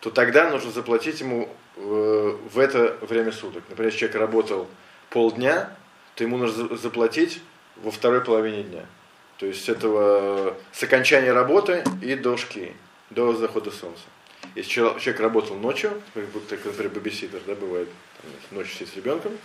то 0.00 0.10
тогда 0.10 0.50
нужно 0.50 0.70
заплатить 0.70 1.20
ему 1.20 1.48
э, 1.76 2.36
в 2.52 2.58
это 2.58 2.98
время 3.00 3.32
суток. 3.32 3.62
Например, 3.68 3.86
если 3.90 4.00
человек 4.00 4.20
работал 4.20 4.68
полдня, 5.08 5.70
то 6.14 6.24
ему 6.24 6.36
нужно 6.36 6.68
за- 6.68 6.76
заплатить 6.76 7.40
во 7.76 7.90
второй 7.90 8.20
половине 8.20 8.64
дня. 8.64 8.86
То 9.38 9.46
есть 9.46 9.64
с 9.64 9.68
этого 9.68 10.56
с 10.72 10.82
окончания 10.82 11.32
работы 11.32 11.84
и 12.02 12.14
до 12.14 12.36
шки, 12.36 12.74
до 13.10 13.34
захода 13.34 13.70
солнца. 13.70 14.02
Если 14.54 14.70
чел- 14.70 14.98
человек 14.98 15.20
работал 15.20 15.56
ночью, 15.56 16.00
как 16.14 16.24
будто, 16.28 16.56
например, 16.64 16.90
бабиситер, 16.92 17.40
да, 17.46 17.54
бывает, 17.54 17.88
там, 18.22 18.58
ночью 18.58 18.74
сидит 18.74 18.88
с 18.92 18.96
ребенком, 18.96 19.36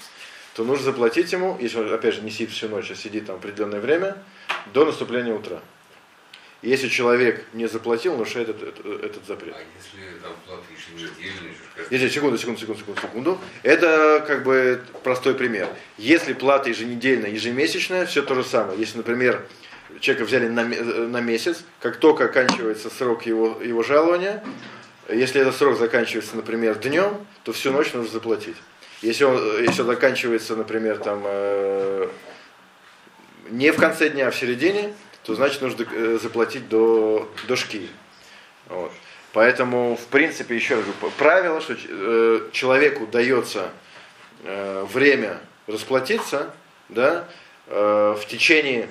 то 0.55 0.63
нужно 0.63 0.86
заплатить 0.86 1.31
ему, 1.31 1.58
если 1.60 1.79
он, 1.79 1.93
опять 1.93 2.15
же, 2.15 2.22
не 2.22 2.31
сидит 2.31 2.51
всю 2.51 2.67
ночь, 2.70 2.91
а 2.91 2.96
сидит 2.96 3.25
там 3.25 3.38
определенное 3.38 3.79
время, 3.79 4.17
до 4.74 4.86
наступления 4.86 5.34
утра. 5.34 5.60
Если 6.62 6.89
человек 6.89 7.43
не 7.53 7.67
заплатил, 7.67 8.13
нарушает 8.13 8.50
этот, 8.50 8.79
этот, 8.79 9.03
этот 9.03 9.25
запрет. 9.25 9.55
А 9.55 9.60
если 9.60 10.20
там 10.20 10.31
плата 10.46 10.62
еженедельная, 10.72 11.53
Если, 11.89 12.08
секунду, 12.10 12.38
секунду, 12.38 12.60
секунду, 12.60 12.79
секунду, 12.79 13.01
секунду. 13.01 13.39
Это 13.63 14.24
как 14.27 14.43
бы 14.43 14.79
простой 15.03 15.34
пример. 15.34 15.67
Если 15.98 16.34
плата 16.34 16.70
еженедельная, 16.70 17.31
ежемесячная, 17.31 18.05
все 18.05 18.22
то 18.22 18.36
же 18.36 18.43
самое. 18.43 18.77
Если, 18.79 18.98
например, 18.98 19.43
человека 20.01 20.25
взяли 20.25 20.50
на, 20.50 20.63
ме- 20.63 20.79
на 20.81 21.20
месяц, 21.20 21.63
как 21.79 21.98
только 21.98 22.25
оканчивается 22.25 22.91
срок 22.91 23.25
его, 23.25 23.60
его 23.63 23.81
жалования, 23.81 24.43
если 25.10 25.41
этот 25.41 25.55
срок 25.55 25.77
заканчивается, 25.77 26.36
например, 26.36 26.75
днем, 26.75 27.25
то 27.43 27.53
всю 27.53 27.72
ночь 27.72 27.93
нужно 27.93 28.12
заплатить. 28.12 28.58
Если 29.01 29.24
он, 29.24 29.38
э, 29.38 29.65
если 29.65 29.81
он 29.81 29.88
заканчивается, 29.88 30.55
например, 30.55 31.00
там, 31.00 31.24
э, 31.25 32.08
не 33.50 33.72
в 33.72 33.77
конце 33.77 34.10
дня, 34.10 34.27
а 34.27 34.31
в 34.31 34.36
середине, 34.36 34.93
то 35.24 35.36
значит 35.36 35.62
нужно 35.62 35.86
э, 35.91 36.20
заплатить 36.22 36.70
до, 36.70 37.29
до 37.48 37.55
шки. 37.55 37.89
Вот. 38.70 38.91
Поэтому, 39.34 39.96
в 39.96 40.08
принципе, 40.08 40.55
еще 40.55 40.75
раз 40.75 40.84
говорю, 40.84 41.13
правило, 41.17 41.62
что 41.62 41.75
э, 41.77 42.50
человеку 42.51 43.08
дается 43.08 43.70
э, 44.43 44.86
время 44.91 45.39
расплатиться 45.67 46.53
да, 46.89 47.27
э, 47.67 48.15
в 48.20 48.25
течение 48.27 48.89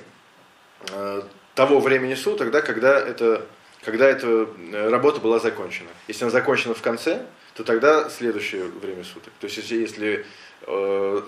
э, 0.90 1.22
того 1.54 1.80
времени 1.80 2.14
суток, 2.14 2.50
да, 2.50 2.62
когда, 2.62 2.98
это, 2.98 3.46
когда 3.82 4.06
эта 4.08 4.26
э, 4.26 4.88
работа 4.90 5.20
была 5.20 5.38
закончена. 5.38 5.88
Если 6.08 6.24
она 6.24 6.30
закончена 6.30 6.74
в 6.74 6.82
конце, 6.82 7.26
то 7.54 7.64
тогда 7.64 8.08
следующее 8.10 8.64
время 8.64 9.04
суток. 9.04 9.32
То 9.40 9.46
есть, 9.46 9.56
если, 9.56 9.76
если 9.76 10.26
э, 10.66 11.22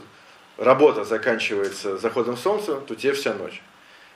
работа 0.59 1.05
заканчивается 1.05 1.97
заходом 1.99 2.37
солнца, 2.37 2.77
то 2.81 2.95
тебе 2.95 3.13
вся 3.13 3.35
ночь. 3.35 3.63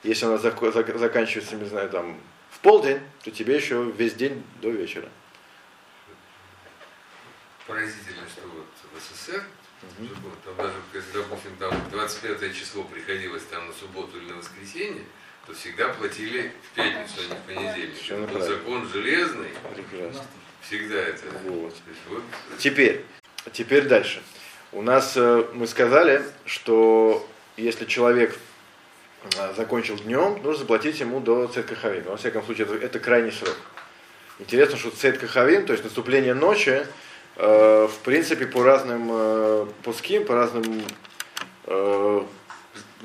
Если 0.03 0.27
она 0.27 0.37
зако- 0.37 0.73
зак- 0.73 0.99
заканчивается, 0.99 1.57
не 1.57 1.65
знаю, 1.65 1.89
там, 1.91 2.21
в 2.51 2.61
полдень, 2.61 3.01
то 3.23 3.31
тебе 3.31 3.57
еще 3.57 3.83
весь 3.97 4.15
день 4.15 4.43
до 4.61 4.71
вечера. 4.71 5.09
Поразительно, 7.67 8.23
что 8.29 8.47
вот 8.49 8.67
в 8.95 9.01
СССР, 9.03 9.43
закон, 9.99 10.33
там 10.45 10.57
даже, 10.57 11.07
допустим, 11.13 11.57
там 11.59 11.75
25 11.91 12.55
число 12.55 12.85
приходилось 12.85 13.43
там 13.51 13.67
на 13.67 13.73
субботу 13.73 14.19
или 14.19 14.31
на 14.31 14.37
воскресенье, 14.37 15.03
то 15.47 15.55
всегда 15.55 15.89
платили 15.89 16.53
в 16.73 16.75
пятницу, 16.75 17.15
а 17.19 17.23
не 17.23 17.39
в 17.39 17.43
понедельник. 17.43 18.07
Правильно. 18.07 18.45
закон 18.45 18.89
железный, 18.89 19.51
Прекрасно. 19.75 20.25
всегда 20.61 20.97
это. 20.97 21.23
Вот. 21.45 21.75
Вот 22.11 22.23
Теперь, 22.59 23.05
теперь 23.53 23.87
дальше. 23.87 24.23
У 24.73 24.83
нас 24.83 25.13
э, 25.17 25.45
мы 25.55 25.67
сказали, 25.69 26.23
что 26.45 27.27
если 27.57 27.85
человек 27.85 28.37
э, 29.39 29.55
закончил 29.57 29.97
днем, 29.97 30.41
нужно 30.43 30.57
заплатить 30.57 30.99
ему 30.99 31.21
до 31.21 31.47
Цет 31.47 31.67
Кахавин. 31.67 32.03
Во 32.05 32.17
всяком 32.17 32.45
случае, 32.45 32.67
это, 32.67 32.75
это 32.75 32.99
крайний 32.99 33.31
срок. 33.33 33.57
Интересно, 34.41 34.77
что 34.77 34.91
Цет 34.91 35.19
Кахавин, 35.19 35.65
то 35.65 35.73
есть 35.73 35.85
наступление 35.85 36.35
ночи, 36.35 36.85
э, 37.37 37.89
в 37.89 37.99
принципе, 38.05 38.47
по 38.47 38.65
разным 38.65 39.09
э, 39.13 39.67
пуским, 39.85 40.25
по 40.27 40.35
разным 40.35 40.83
э, 41.67 42.23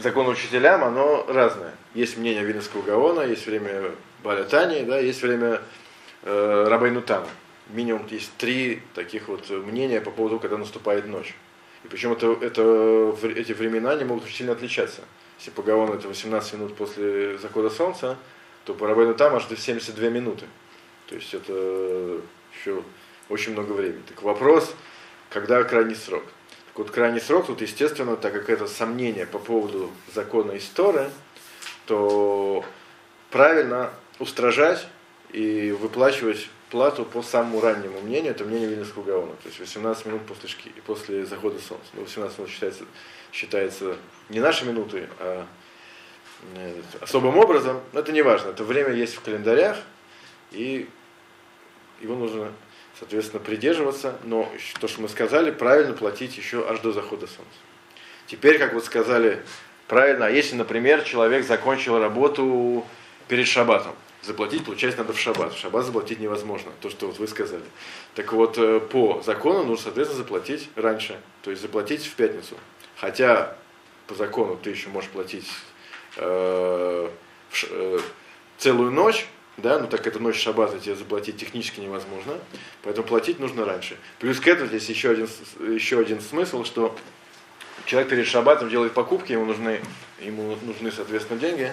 закон 0.01 0.27
учителям, 0.27 0.83
оно 0.83 1.25
разное. 1.27 1.73
Есть 1.93 2.17
мнение 2.17 2.43
Винского 2.43 2.81
Гаона, 2.81 3.21
есть 3.21 3.45
время 3.45 3.91
Баля 4.23 4.43
да, 4.43 4.99
есть 4.99 5.21
время 5.21 5.61
э, 6.23 6.65
Рабайну 6.67 7.01
Тана. 7.01 7.27
Минимум 7.69 8.05
есть 8.07 8.31
три 8.37 8.81
таких 8.93 9.27
вот 9.27 9.49
мнения 9.49 10.01
по 10.01 10.11
поводу, 10.11 10.39
когда 10.39 10.57
наступает 10.57 11.07
ночь. 11.07 11.35
И 11.83 11.87
причем 11.87 12.11
это, 12.11 12.37
это, 12.41 13.15
эти 13.35 13.53
времена 13.53 13.95
не 13.95 14.03
могут 14.03 14.25
очень 14.25 14.37
сильно 14.37 14.53
отличаться. 14.53 15.01
Если 15.39 15.51
по 15.51 15.63
Гаону 15.63 15.93
это 15.93 16.07
18 16.07 16.53
минут 16.53 16.75
после 16.75 17.37
захода 17.39 17.69
солнца, 17.69 18.17
то 18.65 18.73
по 18.75 18.87
Рабайну 18.87 19.15
Там 19.15 19.35
аж 19.35 19.45
до 19.45 19.57
72 19.57 20.09
минуты. 20.09 20.45
То 21.07 21.15
есть 21.15 21.33
это 21.33 22.21
еще 22.53 22.83
очень 23.29 23.53
много 23.53 23.71
времени. 23.71 24.03
Так 24.07 24.21
вопрос, 24.21 24.75
когда 25.29 25.63
крайний 25.63 25.95
срок? 25.95 26.23
Вот, 26.75 26.89
крайний 26.91 27.19
срок 27.19 27.47
тут, 27.47 27.61
естественно, 27.61 28.15
так 28.15 28.33
как 28.33 28.49
это 28.49 28.67
сомнение 28.67 29.25
по 29.25 29.39
поводу 29.39 29.91
закона 30.13 30.57
истории, 30.57 31.09
то 31.85 32.63
правильно 33.29 33.91
устражать 34.19 34.87
и 35.31 35.71
выплачивать 35.71 36.49
плату 36.69 37.03
по 37.03 37.21
самому 37.21 37.59
раннему 37.59 37.99
мнению, 37.99 38.31
это 38.31 38.45
мнение 38.45 38.69
Вильнюсского 38.69 39.03
Гаона, 39.03 39.33
то 39.33 39.47
есть 39.47 39.59
18 39.59 40.05
минут 40.05 40.25
после, 40.25 40.47
шки, 40.47 40.69
после 40.85 41.25
захода 41.25 41.59
солнца. 41.59 41.87
Ну, 41.93 42.03
18 42.03 42.37
минут 42.39 42.49
считается, 42.49 42.85
считается 43.33 43.97
не 44.29 44.39
наши 44.39 44.65
минуты, 44.65 45.09
а 45.19 45.45
э, 46.55 46.81
особым 47.01 47.37
образом, 47.37 47.81
но 47.91 47.99
это 47.99 48.13
не 48.13 48.21
важно, 48.21 48.49
это 48.49 48.63
время 48.63 48.93
есть 48.93 49.15
в 49.15 49.21
календарях, 49.21 49.77
и 50.51 50.89
его 51.99 52.15
нужно, 52.15 52.53
соответственно, 52.99 53.43
придерживаться, 53.43 54.17
но 54.23 54.51
то, 54.79 54.87
что 54.87 55.01
мы 55.01 55.09
сказали, 55.09 55.51
правильно 55.51 55.93
платить 55.93 56.37
еще 56.37 56.67
аж 56.67 56.79
до 56.79 56.91
захода 56.91 57.27
солнца. 57.27 57.57
Теперь, 58.27 58.57
как 58.57 58.73
вот 58.73 58.85
сказали, 58.85 59.43
правильно, 59.87 60.27
а 60.27 60.29
если, 60.29 60.55
например, 60.55 61.03
человек 61.03 61.45
закончил 61.45 61.99
работу 61.99 62.85
перед 63.27 63.47
шаббатом, 63.47 63.95
заплатить, 64.21 64.63
получается, 64.65 64.99
надо 64.99 65.13
в 65.13 65.19
шаббат. 65.19 65.53
В 65.53 65.57
шаббат 65.57 65.85
заплатить 65.85 66.19
невозможно, 66.19 66.71
то, 66.79 66.89
что 66.89 67.07
вот 67.07 67.17
вы 67.17 67.27
сказали. 67.27 67.63
Так 68.15 68.33
вот, 68.33 68.57
э, 68.57 68.79
по 68.79 69.21
закону 69.25 69.63
нужно, 69.63 69.85
соответственно, 69.85 70.23
заплатить 70.23 70.69
раньше, 70.75 71.19
то 71.41 71.49
есть 71.49 71.61
заплатить 71.61 72.05
в 72.05 72.13
пятницу. 72.15 72.55
Хотя 72.97 73.57
по 74.07 74.15
закону 74.15 74.57
ты 74.61 74.69
еще 74.69 74.89
можешь 74.89 75.09
платить 75.09 75.49
э, 76.17 77.09
в, 77.49 77.63
э, 77.69 77.99
целую 78.57 78.91
ночь, 78.91 79.25
да, 79.57 79.79
ну 79.79 79.87
так 79.87 80.05
это 80.07 80.19
ночь 80.19 80.41
шаббата 80.41 80.79
тебе 80.79 80.95
заплатить 80.95 81.37
технически 81.37 81.79
невозможно, 81.79 82.39
поэтому 82.83 83.07
платить 83.07 83.39
нужно 83.39 83.65
раньше. 83.65 83.97
Плюс 84.19 84.39
к 84.39 84.47
этому 84.47 84.67
здесь 84.67 84.89
еще 84.89 85.11
один, 85.11 85.27
еще 85.59 85.99
один 85.99 86.21
смысл, 86.21 86.63
что 86.63 86.95
человек 87.85 88.09
перед 88.09 88.27
шаббатом 88.27 88.69
делает 88.69 88.93
покупки, 88.93 89.33
ему 89.33 89.45
нужны, 89.45 89.81
ему 90.19 90.57
нужны, 90.61 90.91
соответственно, 90.91 91.39
деньги, 91.39 91.71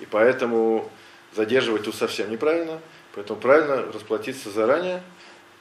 и 0.00 0.06
поэтому 0.06 0.90
задерживать 1.34 1.84
тут 1.84 1.94
совсем 1.94 2.30
неправильно, 2.30 2.80
поэтому 3.14 3.40
правильно 3.40 3.82
расплатиться 3.92 4.50
заранее, 4.50 5.02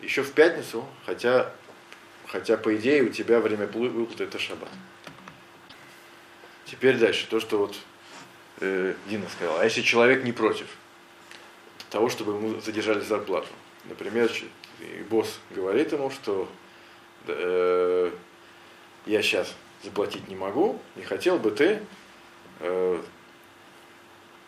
еще 0.01 0.22
в 0.24 0.31
пятницу, 0.31 0.86
хотя, 1.05 1.51
хотя 2.27 2.57
по 2.57 2.75
идее 2.75 3.03
у 3.03 3.10
тебя 3.10 3.39
время 3.39 3.67
выплаты 3.67 4.25
это 4.25 4.39
шаббат. 4.39 4.69
Теперь 6.65 6.98
дальше, 6.98 7.27
то, 7.29 7.39
что 7.39 7.57
вот 7.57 7.75
э, 8.60 8.93
Дина 9.07 9.25
сказала. 9.29 9.62
А 9.62 9.63
если 9.63 9.81
человек 9.81 10.24
не 10.24 10.31
против 10.31 10.67
того, 11.89 12.10
чтобы 12.10 12.34
ему 12.34 12.60
задержали 12.62 13.01
зарплату? 13.01 13.48
Например, 13.86 14.32
босс 15.10 15.39
говорит 15.51 15.92
ему, 15.92 16.10
что 16.10 16.48
э, 17.27 18.12
я 19.06 19.22
сейчас 19.22 19.54
заплатить 19.84 20.27
не 20.27 20.36
могу, 20.36 20.80
не 20.96 21.04
хотел 21.04 21.38
бы 21.38 21.51
ты 21.51 21.82
э, 22.60 23.01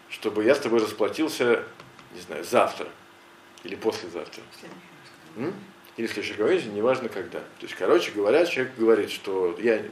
чтобы 0.10 0.44
я 0.44 0.56
с 0.56 0.60
тобой 0.60 0.79
расплатился, 0.79 1.63
не 2.13 2.22
знаю, 2.22 2.44
завтра 2.44 2.88
или 3.63 3.76
послезавтра. 3.76 4.43
М? 5.36 5.54
Или 5.97 6.08
в 6.08 6.12
следующий 6.12 6.41
раз, 6.41 6.63
неважно 6.65 7.10
когда. 7.10 7.39
То 7.39 7.63
есть, 7.63 7.76
короче 7.76 8.12
говоря, 8.12 8.45
человек 8.45 8.76
говорит, 8.78 9.12
что 9.12 9.58
я 9.60 9.84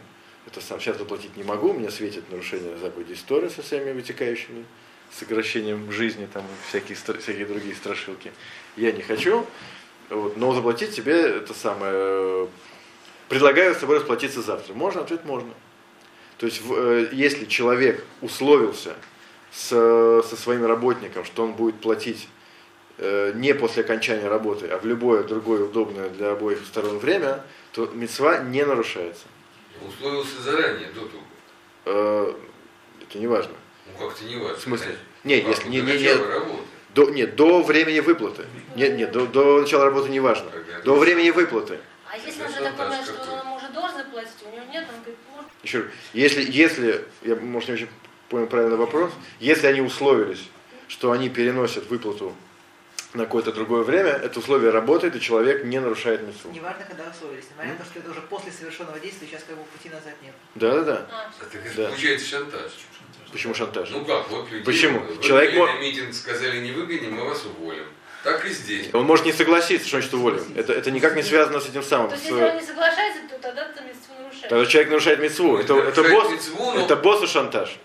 это 0.45 0.61
сам 0.61 0.79
сейчас 0.79 0.97
заплатить 0.97 1.35
не 1.35 1.43
могу, 1.43 1.73
мне 1.73 1.89
светит 1.89 2.29
нарушение 2.29 2.77
заповеди 2.77 3.13
истории 3.13 3.49
со 3.49 3.63
всеми 3.63 3.91
вытекающими 3.91 4.65
сокращением 5.11 5.91
жизни, 5.91 6.27
там 6.31 6.43
всякие, 6.67 6.95
всякие 6.95 7.45
другие 7.45 7.75
страшилки. 7.75 8.31
Я 8.75 8.91
не 8.91 9.01
хочу, 9.01 9.45
вот, 10.09 10.37
но 10.37 10.53
заплатить 10.53 10.95
тебе 10.95 11.19
это 11.19 11.53
самое, 11.53 12.47
предлагаю 13.29 13.73
с 13.73 13.79
тобой 13.79 13.97
расплатиться 13.97 14.41
завтра. 14.41 14.73
Можно? 14.73 15.01
Ответ 15.01 15.25
можно. 15.25 15.53
То 16.37 16.45
есть, 16.45 16.61
э, 16.69 17.09
если 17.11 17.45
человек 17.45 18.03
условился 18.21 18.95
с, 19.51 19.69
со 19.69 20.35
своим 20.35 20.65
работником, 20.65 21.23
что 21.23 21.43
он 21.43 21.53
будет 21.53 21.79
платить 21.79 22.27
э, 22.97 23.31
не 23.35 23.53
после 23.53 23.83
окончания 23.83 24.27
работы, 24.27 24.67
а 24.67 24.77
в 24.77 24.85
любое 24.85 25.23
другое 25.23 25.63
удобное 25.63 26.09
для 26.09 26.31
обоих 26.31 26.59
сторон 26.65 26.99
время, 26.99 27.43
то 27.71 27.87
мецва 27.87 28.39
не 28.39 28.65
нарушается. 28.65 29.25
Условился 29.87 30.41
заранее, 30.41 30.89
до 30.89 31.01
того. 31.01 31.23
Э, 31.85 32.33
это 33.01 33.17
не 33.17 33.27
важно. 33.27 33.53
Как-то 33.97 34.23
не 34.25 34.35
важно. 34.37 34.57
В 34.57 34.61
смысле? 34.61 34.97
Нет, 35.23 35.43
как, 35.43 35.55
если 35.55 35.69
не, 35.69 35.81
до 35.81 35.93
не, 35.93 35.99
не, 35.99 36.15
до, 36.93 37.09
нет, 37.11 37.35
до 37.35 37.61
времени 37.63 37.99
выплаты. 37.99 38.45
Нет, 38.75 38.97
нет, 38.97 39.11
до, 39.11 39.25
до 39.25 39.61
начала 39.61 39.85
работы 39.85 40.09
не 40.09 40.19
важно. 40.19 40.49
До 40.83 40.95
времени 40.95 41.29
выплаты. 41.31 41.79
А 42.09 42.17
если 42.17 42.43
он 42.43 42.49
же 42.49 42.55
так 42.61 42.75
понимает, 42.77 43.05
что 43.05 43.31
он 43.33 43.47
может 43.47 43.73
должен 43.73 43.97
заплатить, 43.97 44.31
у 44.45 44.55
него 44.55 44.65
нет, 44.71 44.87
он 44.89 44.95
говорит, 45.01 45.17
может... 45.35 45.51
Еще 45.63 45.79
раз, 45.79 45.87
если, 46.13 46.51
если, 46.51 47.05
я, 47.23 47.35
может, 47.35 47.69
не 47.69 47.75
очень 47.75 47.89
понял 48.29 48.47
правильный 48.47 48.77
вопрос, 48.77 49.11
если 49.39 49.67
они 49.67 49.81
условились, 49.81 50.47
что 50.87 51.11
они 51.11 51.29
переносят 51.29 51.89
выплату 51.89 52.33
на 53.13 53.25
какое-то 53.25 53.51
другое 53.51 53.83
время, 53.83 54.11
это 54.11 54.39
условие 54.39 54.71
работает, 54.71 55.15
и 55.15 55.21
человек 55.21 55.65
не 55.65 55.79
нарушает 55.79 56.21
митцву. 56.21 56.51
Не 56.51 56.59
важно, 56.59 56.85
когда 56.85 57.09
условились. 57.09 57.45
Понятно, 57.57 57.85
что 57.85 57.99
это 57.99 58.11
уже 58.11 58.21
после 58.21 58.51
совершенного 58.51 58.99
действия, 58.99 59.27
сейчас 59.27 59.43
как 59.47 59.57
бы 59.57 59.63
пути 59.65 59.89
назад 59.89 60.13
нет. 60.21 60.33
Да, 60.55 60.71
да, 60.75 60.83
да. 60.83 61.07
А, 61.11 61.31
Да. 61.75 61.87
получается 61.89 62.27
шантаж. 62.27 62.71
Почему 63.35 63.53
шантаж? 63.53 63.89
Ну 63.89 64.05
как, 64.05 64.29
вот 64.29 64.49
людей 64.49 64.63
Почему? 64.63 64.99
выгнали 65.01 65.21
Человек 65.21 65.55
мо- 65.55 65.65
на 65.67 65.77
митинг 65.77 66.13
сказали 66.13 66.59
не 66.59 66.71
выгоним, 66.71 67.15
мы 67.15 67.25
вас 67.25 67.43
уволим. 67.45 67.83
Так 68.23 68.45
и 68.45 68.49
здесь. 68.49 68.87
Он 68.93 69.03
может 69.03 69.25
не 69.25 69.33
согласиться, 69.33 69.85
что 69.85 69.97
значит 69.97 70.13
уволим. 70.13 70.41
Это, 70.55 70.71
это 70.71 70.89
никак 70.89 71.17
не 71.17 71.21
связано 71.21 71.59
с 71.59 71.67
этим 71.67 71.83
самым. 71.83 72.07
То 72.07 72.15
есть, 72.15 72.27
с- 72.27 72.29
если 72.31 72.43
он 72.45 72.55
не 72.55 72.63
соглашается, 72.63 73.21
то 73.29 73.37
тогда 73.41 73.65
там 73.73 73.85
митцву 73.87 74.13
нарушает. 74.17 74.49
Тогда 74.49 74.65
человек 74.67 74.89
нарушает 74.89 75.19
митцву. 75.19 75.57
Это, 75.57 75.73
это, 75.79 76.03
босс, 76.03 76.31
мицву, 76.31 76.71
но- 76.75 76.85
это 76.85 76.95
боссу 76.95 77.27
шантаж. 77.27 77.77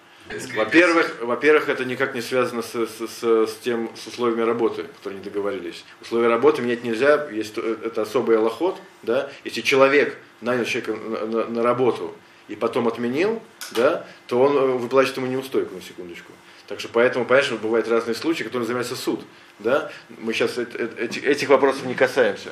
Во-первых, 0.54 1.16
во-первых, 1.22 1.68
это 1.68 1.84
никак 1.84 2.14
не 2.14 2.20
связано 2.20 2.62
с, 2.62 2.68
с, 2.72 3.08
с- 3.08 3.46
с 3.48 3.56
тем, 3.64 3.90
с 3.96 4.06
условиями 4.06 4.42
работы, 4.42 4.84
которые 4.84 5.18
не 5.18 5.24
договорились. 5.24 5.84
Условия 6.00 6.28
работы 6.28 6.62
менять 6.62 6.84
нельзя, 6.84 7.28
есть, 7.32 7.54
э, 7.58 7.76
это 7.84 8.02
особый 8.02 8.38
аллоход, 8.38 8.78
да. 9.02 9.28
Если 9.42 9.62
человек 9.62 10.16
нанял 10.42 10.64
человека 10.64 10.92
на, 10.94 11.26
на- 11.26 11.46
на 11.46 11.62
работу 11.64 12.14
и 12.50 12.56
потом 12.56 12.88
отменил, 12.88 13.40
да, 13.70 14.04
то 14.26 14.40
он 14.40 14.56
э, 14.56 14.66
выплачивает 14.76 15.18
ему 15.18 15.26
неустойку 15.28 15.74
на 15.76 15.80
секундочку. 15.80 16.32
Так 16.66 16.80
что 16.80 16.88
поэтому, 16.88 17.24
что 17.42 17.56
бывают 17.56 17.88
разные 17.88 18.16
случаи, 18.16 18.42
которыми 18.42 18.66
занимается 18.66 18.96
суд. 18.96 19.20
Да? 19.60 19.90
Мы 20.18 20.32
сейчас 20.32 20.58
эт- 20.58 20.76
эт- 20.76 20.98
этих, 20.98 21.24
этих 21.24 21.48
вопросов 21.48 21.86
не 21.86 21.94
касаемся. 21.94 22.50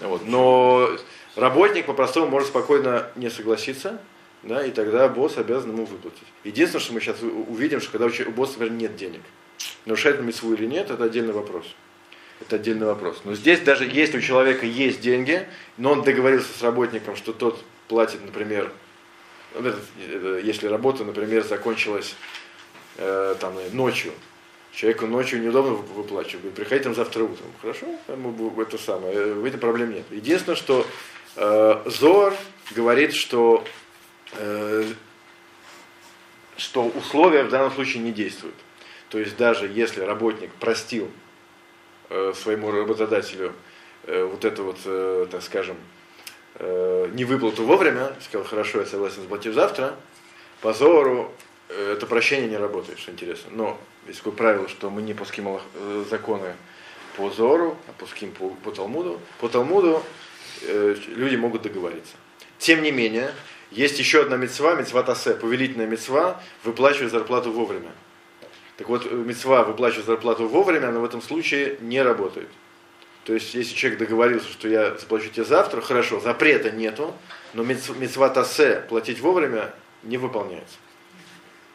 Вот. 0.00 0.26
Но 0.26 0.90
работник 1.36 1.86
по-простому 1.86 2.26
может 2.26 2.48
спокойно 2.48 3.06
не 3.14 3.30
согласиться, 3.30 4.00
да, 4.42 4.64
и 4.64 4.70
тогда 4.70 5.08
босс 5.08 5.38
обязан 5.38 5.70
ему 5.70 5.84
выплатить. 5.84 6.26
Единственное, 6.44 6.82
что 6.82 6.92
мы 6.92 7.00
сейчас 7.00 7.16
увидим, 7.22 7.80
что 7.80 7.92
когда 7.92 8.06
у 8.06 8.30
босса, 8.32 8.54
например, 8.58 8.72
нет 8.74 8.96
денег, 8.96 9.20
нарушает 9.84 10.18
он 10.18 10.26
митцву 10.26 10.54
или 10.54 10.66
нет, 10.66 10.90
это 10.90 11.04
отдельный 11.04 11.32
вопрос. 11.32 11.66
Это 12.40 12.56
отдельный 12.56 12.86
вопрос. 12.86 13.22
Но 13.24 13.34
здесь 13.34 13.60
даже 13.60 13.84
если 13.84 14.18
у 14.18 14.20
человека 14.20 14.66
есть 14.66 15.00
деньги, 15.00 15.46
но 15.78 15.92
он 15.92 16.02
договорился 16.02 16.48
с 16.56 16.62
работником, 16.62 17.16
что 17.16 17.32
тот 17.32 17.62
платит, 17.88 18.24
например, 18.24 18.72
если 20.44 20.66
работа, 20.66 21.04
например, 21.04 21.44
закончилась 21.44 22.14
э, 22.96 23.34
там, 23.40 23.54
ночью, 23.72 24.12
человеку 24.72 25.06
ночью 25.06 25.40
неудобно 25.40 25.72
вы- 25.72 25.94
выплачивать, 25.94 26.42
говорит, 26.42 26.56
приходите 26.56 26.84
там 26.84 26.94
завтра 26.94 27.24
утром. 27.24 27.50
Хорошо, 27.60 27.86
это 28.06 28.78
самое, 28.78 29.14
э, 29.14 29.34
в 29.34 29.44
этом 29.44 29.60
проблем 29.60 29.92
нет. 29.92 30.04
Единственное, 30.10 30.56
что 30.56 30.86
э, 31.36 31.82
Зор 31.86 32.34
говорит, 32.74 33.14
что, 33.14 33.64
э, 34.32 34.84
что 36.56 36.84
условия 36.84 37.44
в 37.44 37.48
данном 37.48 37.72
случае 37.72 38.02
не 38.02 38.12
действуют. 38.12 38.56
То 39.08 39.18
есть 39.18 39.36
даже 39.36 39.66
если 39.66 40.00
работник 40.00 40.50
простил 40.54 41.10
э, 42.10 42.32
своему 42.34 42.70
работодателю 42.70 43.52
э, 44.04 44.24
вот 44.24 44.44
это 44.44 44.62
вот, 44.62 44.78
э, 44.84 45.26
так 45.30 45.42
скажем, 45.42 45.76
э, 46.58 47.10
невыплату 47.12 47.64
вовремя, 47.64 48.12
сказал, 48.24 48.46
хорошо, 48.46 48.80
я 48.80 48.86
согласен 48.86 49.22
заплатить 49.22 49.54
завтра, 49.54 49.94
по 50.60 50.72
Зору 50.72 51.32
э, 51.68 51.92
это 51.92 52.06
прощение 52.06 52.48
не 52.48 52.56
работает, 52.56 52.98
что 52.98 53.12
интересно. 53.12 53.50
Но 53.52 53.78
есть 54.06 54.18
такое 54.18 54.34
правило, 54.34 54.68
что 54.68 54.90
мы 54.90 55.02
не 55.02 55.14
пуским 55.14 55.48
э, 55.48 56.04
законы 56.10 56.54
по 57.16 57.30
Зору, 57.30 57.76
а 57.88 57.92
пуским 57.98 58.32
по, 58.32 58.50
по 58.50 58.70
Талмуду. 58.70 59.20
По 59.40 59.48
Талмуду 59.48 60.02
э, 60.62 60.96
люди 61.08 61.36
могут 61.36 61.62
договориться. 61.62 62.14
Тем 62.58 62.82
не 62.82 62.90
менее, 62.90 63.32
Есть 63.70 63.98
еще 63.98 64.22
одна 64.22 64.36
мецва, 64.36 64.74
мецва 64.74 65.02
тасе, 65.02 65.34
повелительная 65.34 65.86
мецва, 65.86 66.40
выплачивать 66.62 67.10
зарплату 67.10 67.50
вовремя. 67.50 67.90
Так 68.76 68.88
вот, 68.88 69.10
мецва 69.10 69.64
выплачивать 69.64 70.06
зарплату 70.06 70.46
вовремя, 70.46 70.88
она 70.88 71.00
в 71.00 71.04
этом 71.04 71.20
случае 71.20 71.76
не 71.80 72.00
работает. 72.02 72.48
То 73.26 73.34
есть, 73.34 73.54
если 73.54 73.74
человек 73.74 73.98
договорился, 73.98 74.48
что 74.48 74.68
я 74.68 74.96
заплачу 74.96 75.28
тебе 75.30 75.44
завтра, 75.44 75.80
хорошо, 75.80 76.20
запрета 76.20 76.70
нету, 76.70 77.12
но 77.54 77.64
мецва 77.64 78.28
тасе 78.28 78.84
платить 78.88 79.18
вовремя 79.18 79.74
не 80.04 80.16
выполняется. 80.16 80.76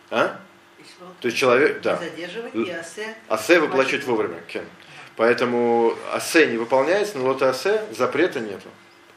А? 0.10 0.40
То 1.20 1.26
есть 1.26 1.38
человек, 1.38 1.82
да. 1.82 2.00
асе. 2.80 3.16
Асе 3.28 3.60
выплачивать 3.60 4.06
вовремя. 4.06 4.40
Кен. 4.48 4.64
Поэтому 5.18 5.94
асе 6.14 6.48
не 6.48 6.56
выполняется, 6.56 7.18
но 7.18 7.26
вот 7.26 7.42
асе 7.42 7.84
запрета 7.92 8.40
нету. 8.40 8.70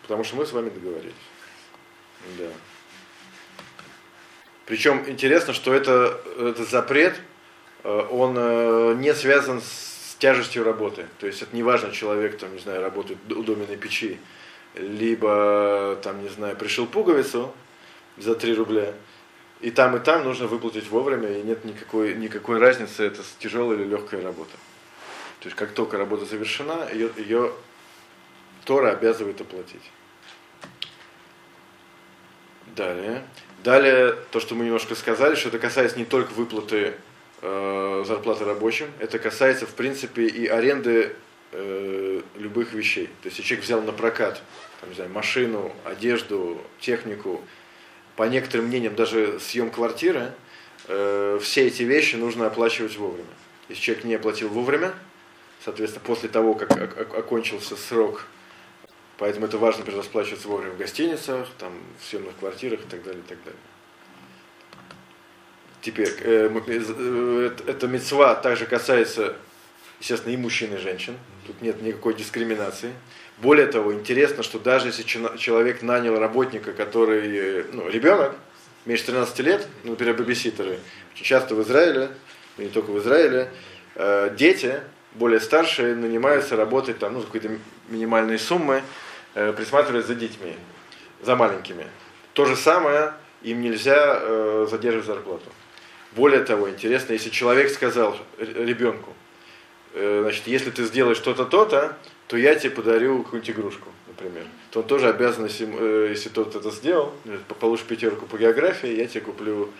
Потому 0.03 0.25
что 0.25 0.35
мы 0.35 0.44
с 0.44 0.51
вами 0.51 0.70
договорились. 0.70 1.14
Да. 2.37 2.49
Причем 4.66 5.09
интересно, 5.09 5.55
что 5.55 5.73
это, 5.73 6.20
этот 6.37 6.68
запрет, 6.68 7.14
э, 7.85 8.07
он 8.11 8.35
э, 8.37 8.94
не 8.99 9.14
связан 9.14 9.62
с 9.62 9.93
тяжестью 10.24 10.64
работы. 10.64 11.06
То 11.18 11.26
есть 11.26 11.42
это 11.42 11.54
не 11.54 11.62
важно, 11.62 11.92
человек 11.92 12.38
там, 12.38 12.54
не 12.54 12.58
знаю, 12.58 12.80
работает 12.80 13.18
у 13.30 13.42
доменной 13.42 13.76
печи, 13.76 14.18
либо 14.74 15.98
там, 16.02 16.22
не 16.22 16.30
знаю, 16.30 16.56
пришил 16.56 16.87
пуговицу 16.87 17.52
за 18.16 18.34
3 18.34 18.54
рубля, 18.54 18.94
и 19.60 19.70
там, 19.70 19.94
и 19.96 20.00
там 20.00 20.24
нужно 20.24 20.46
выплатить 20.46 20.88
вовремя, 20.88 21.28
и 21.28 21.42
нет 21.42 21.66
никакой, 21.66 22.14
никакой 22.14 22.58
разницы, 22.58 23.04
это 23.04 23.20
тяжелая 23.38 23.76
или 23.76 23.84
легкая 23.84 24.22
работа. 24.22 24.56
То 25.40 25.48
есть 25.48 25.56
как 25.56 25.72
только 25.72 25.98
работа 25.98 26.24
завершена, 26.24 26.88
ее, 26.90 27.10
ее 27.18 27.52
Тора 28.64 28.92
обязывает 28.92 29.38
оплатить. 29.42 29.90
Далее. 32.74 33.22
Далее, 33.62 34.16
то, 34.30 34.40
что 34.40 34.54
мы 34.54 34.64
немножко 34.64 34.94
сказали, 34.94 35.34
что 35.34 35.48
это 35.50 35.58
касается 35.58 35.98
не 35.98 36.06
только 36.06 36.32
выплаты 36.32 36.94
э, 37.44 38.04
зарплаты 38.07 38.44
рабочим, 38.44 38.87
это 38.98 39.18
касается, 39.18 39.66
в 39.66 39.74
принципе, 39.74 40.26
и 40.26 40.46
аренды 40.46 41.14
э, 41.52 42.20
любых 42.37 42.72
вещей. 42.72 43.07
То 43.22 43.26
есть, 43.26 43.38
если 43.38 43.48
человек 43.48 43.64
взял 43.64 43.83
на 43.83 43.92
прокат 43.92 44.42
там, 44.80 44.88
не 44.88 44.96
знаю, 44.96 45.11
машину, 45.11 45.72
одежду, 45.85 46.61
технику, 46.80 47.42
по 48.16 48.24
некоторым 48.24 48.66
мнениям, 48.66 48.94
даже 48.94 49.38
съем 49.40 49.70
квартиры, 49.70 50.33
э, 50.88 51.38
все 51.42 51.66
эти 51.66 51.83
вещи 51.83 52.16
нужно 52.16 52.46
оплачивать 52.46 52.96
вовремя. 52.96 53.28
Если 53.68 53.83
человек 53.83 54.04
не 54.04 54.14
оплатил 54.14 54.48
вовремя, 54.48 54.92
соответственно, 55.64 56.04
после 56.04 56.28
того, 56.28 56.54
как 56.54 56.98
окончился 57.14 57.76
срок 57.76 58.26
Поэтому 59.16 59.46
это 59.46 59.59
важно 59.59 59.85
расплачиваться 59.85 60.48
вовремя 60.48 60.72
в 60.72 60.78
гостиницах, 60.78 61.48
там, 61.59 61.72
в 62.00 62.04
съемных 62.04 62.37
квартирах 62.37 62.80
и 62.80 62.85
так 62.85 63.02
далее, 63.04 63.20
и 63.20 63.28
так 63.28 63.38
далее. 63.44 63.61
Теперь, 65.85 66.09
э, 66.20 66.49
э, 66.66 67.51
эта 67.66 67.87
мецва 67.87 68.35
также 68.37 68.64
касается, 68.64 69.35
естественно, 70.01 70.33
и 70.33 70.37
мужчин, 70.38 70.75
и 70.75 70.79
женщин. 70.79 71.18
Тут 71.47 71.61
нет 71.61 71.83
никакой 71.83 72.14
дискриминации. 72.14 72.94
Более 73.37 73.66
того, 73.66 73.92
интересно, 73.92 74.42
что 74.42 74.59
даже 74.59 74.87
если 74.87 75.03
человек 75.03 75.83
нанял 75.83 76.18
работника, 76.18 76.73
который, 76.73 77.64
ну, 77.70 77.87
ребенок, 77.90 78.35
меньше 78.87 79.05
13 79.05 79.40
лет, 79.40 79.68
например, 79.83 80.14
бабиситеры, 80.14 80.79
очень 81.12 81.27
часто 81.27 81.55
в 81.55 81.62
Израиле, 81.62 82.09
не 82.57 82.68
только 82.68 82.90
в 82.90 82.99
Израиле, 83.01 83.51
э, 83.94 84.35
дети, 84.35 84.81
более 85.12 85.38
старшие, 85.38 85.94
нанимаются 85.94 86.57
работать 86.57 86.99
там, 86.99 87.12
ну, 87.12 87.20
какой-то 87.20 87.51
минимальной 87.90 88.38
суммы, 88.38 88.83
э, 89.35 89.53
присматривать 89.53 90.07
за 90.07 90.14
детьми, 90.14 90.57
за 91.20 91.37
маленькими. 91.37 91.87
То 92.33 92.47
же 92.47 92.57
самое 92.57 93.12
им 93.42 93.61
нельзя 93.61 94.18
э, 94.23 94.66
задерживать 94.70 95.07
зарплату. 95.07 95.44
Более 96.14 96.40
того, 96.40 96.70
интересно, 96.70 97.12
если 97.12 97.31
человек 97.31 97.70
сказал 97.70 98.16
ребенку, 98.38 99.12
э, 99.94 100.20
значит, 100.22 100.46
если 100.46 100.70
ты 100.70 100.85
сделаешь 100.85 101.16
что-то, 101.16 101.44
то-то, 101.44 101.96
то 102.29 102.37
я 102.37 102.55
тебе 102.55 102.70
подарю 102.70 103.22
какую-нибудь 103.22 103.50
игрушку, 103.50 103.88
например. 104.07 104.44
То 104.70 104.81
он 104.81 104.87
тоже 104.87 105.09
обязан, 105.09 105.46
если, 105.46 105.66
э, 105.66 106.31
тот 106.33 106.55
это 106.55 106.70
сделал, 106.70 107.12
получишь 107.59 107.87
пятерку 107.87 108.27
по 108.27 108.37
географии, 108.37 108.88
я 108.88 109.07
тебе 109.07 109.22
куплю 109.22 109.70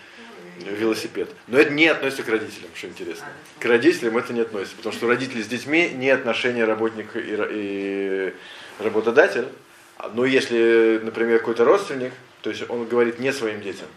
велосипед. 0.59 1.29
Но 1.47 1.57
это 1.57 1.71
не 1.71 1.87
относится 1.87 2.23
к 2.23 2.29
родителям, 2.29 2.69
что 2.73 2.87
интересно. 2.87 3.27
К 3.59 3.65
родителям 3.65 4.17
это 4.17 4.33
не 4.33 4.41
относится, 4.41 4.75
потому 4.77 4.93
что 4.93 5.07
родители 5.07 5.41
с 5.41 5.47
детьми 5.47 5.89
не 5.89 6.09
отношения 6.09 6.65
работника 6.65 7.19
и, 7.19 7.35
и 7.51 8.33
работодатель. 8.79 9.47
Но 10.13 10.25
если, 10.25 10.99
например, 11.03 11.39
какой-то 11.39 11.65
родственник, 11.65 12.13
то 12.41 12.49
есть 12.49 12.69
он 12.69 12.85
говорит 12.85 13.19
не 13.19 13.31
своим 13.31 13.61
детям, 13.61 13.87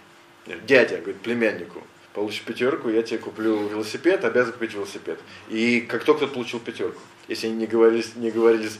дядя, 0.64 0.98
говорит 0.98 1.20
племяннику, 1.20 1.82
получишь 2.14 2.42
пятерку, 2.42 2.88
я 2.88 3.02
тебе 3.02 3.18
куплю 3.18 3.68
велосипед, 3.68 4.24
обязан 4.24 4.52
купить 4.52 4.74
велосипед. 4.74 5.20
И 5.48 5.80
как 5.80 6.04
только 6.04 6.22
тот 6.22 6.34
получил 6.34 6.60
пятерку, 6.60 7.00
если 7.28 7.46
они 7.46 7.56
не 7.56 7.66
говорились, 7.66 8.16
не 8.16 8.30
говорились, 8.30 8.78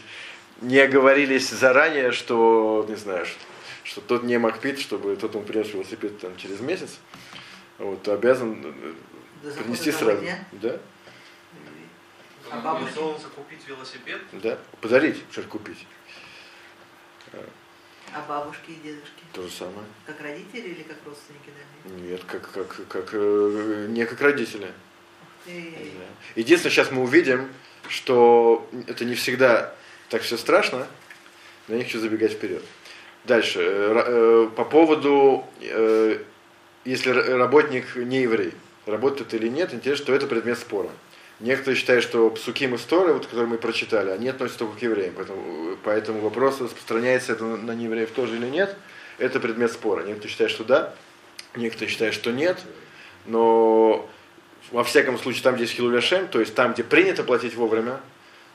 не 0.60 0.86
говорились 0.86 1.50
заранее, 1.50 2.12
что, 2.12 2.84
не 2.88 2.96
знаю, 2.96 3.26
что, 3.26 3.38
что 3.84 4.00
тот 4.00 4.22
не 4.24 4.38
макпит, 4.38 4.80
чтобы 4.80 5.16
тот 5.16 5.34
ему 5.34 5.44
принес 5.44 5.72
велосипед 5.72 6.18
там, 6.18 6.36
через 6.36 6.60
месяц, 6.60 6.98
вот, 7.78 8.06
обязан 8.08 8.64
э, 8.64 8.92
До 9.42 9.50
принести 9.62 9.92
сразу. 9.92 10.20
Дня? 10.20 10.44
Да. 10.52 10.80
А 12.50 12.60
бабушке 12.60 13.00
закупить 13.20 13.66
велосипед? 13.68 14.20
Да, 14.32 14.58
подарить, 14.80 15.22
что 15.30 15.42
купить. 15.42 15.86
А 18.14 18.24
бабушки 18.28 18.70
и 18.70 18.74
дедушки? 18.74 19.22
То 19.32 19.42
же 19.42 19.50
самое. 19.50 19.86
Как 20.06 20.20
родители 20.20 20.68
или 20.68 20.82
как 20.82 20.96
родственники 21.04 21.50
дальние? 21.84 22.10
Нет, 22.10 22.24
как, 22.24 22.50
как, 22.50 22.88
как, 22.88 23.10
э, 23.12 23.86
не 23.90 24.04
как 24.06 24.20
родители. 24.20 24.72
Единственное, 26.36 26.72
сейчас 26.72 26.90
мы 26.90 27.02
увидим, 27.02 27.48
что 27.88 28.68
это 28.86 29.04
не 29.04 29.14
всегда 29.14 29.74
так 30.10 30.22
все 30.22 30.36
страшно, 30.36 30.86
но 31.68 31.74
я 31.74 31.78
не 31.78 31.84
хочу 31.84 32.00
забегать 32.00 32.32
вперед. 32.32 32.62
Дальше. 33.24 33.60
Э, 33.62 34.50
по 34.54 34.64
поводу 34.64 35.44
если 36.88 37.10
работник 37.10 37.96
не 37.96 38.22
еврей, 38.22 38.54
работает 38.86 39.34
или 39.34 39.48
нет, 39.48 39.74
интересно, 39.74 40.04
что 40.04 40.14
это 40.14 40.26
предмет 40.26 40.58
спора. 40.58 40.88
Некоторые 41.40 41.78
считают, 41.78 42.02
что 42.02 42.30
псуким 42.30 42.74
истории, 42.74 43.12
вот, 43.12 43.26
которые 43.26 43.46
мы 43.46 43.58
прочитали, 43.58 44.10
они 44.10 44.28
относятся 44.28 44.60
только 44.60 44.78
к 44.78 44.82
евреям. 44.82 45.14
Поэтому, 45.16 45.76
поэтому 45.84 46.20
вопрос, 46.20 46.60
распространяется 46.60 47.32
это 47.32 47.44
на 47.44 47.72
неевреев 47.72 48.10
тоже 48.10 48.36
или 48.36 48.46
нет, 48.46 48.76
это 49.18 49.38
предмет 49.38 49.70
спора. 49.72 50.02
Некоторые 50.02 50.30
считают, 50.30 50.52
что 50.52 50.64
да, 50.64 50.94
некоторые 51.54 51.90
считают, 51.90 52.14
что 52.14 52.32
нет. 52.32 52.58
Но 53.26 54.08
во 54.72 54.82
всяком 54.82 55.16
случае, 55.16 55.44
там, 55.44 55.54
где 55.54 55.64
есть 55.64 55.74
хилуляшем, 55.74 56.26
то 56.26 56.40
есть 56.40 56.54
там, 56.54 56.72
где 56.72 56.82
принято 56.82 57.22
платить 57.22 57.54
вовремя, 57.54 58.00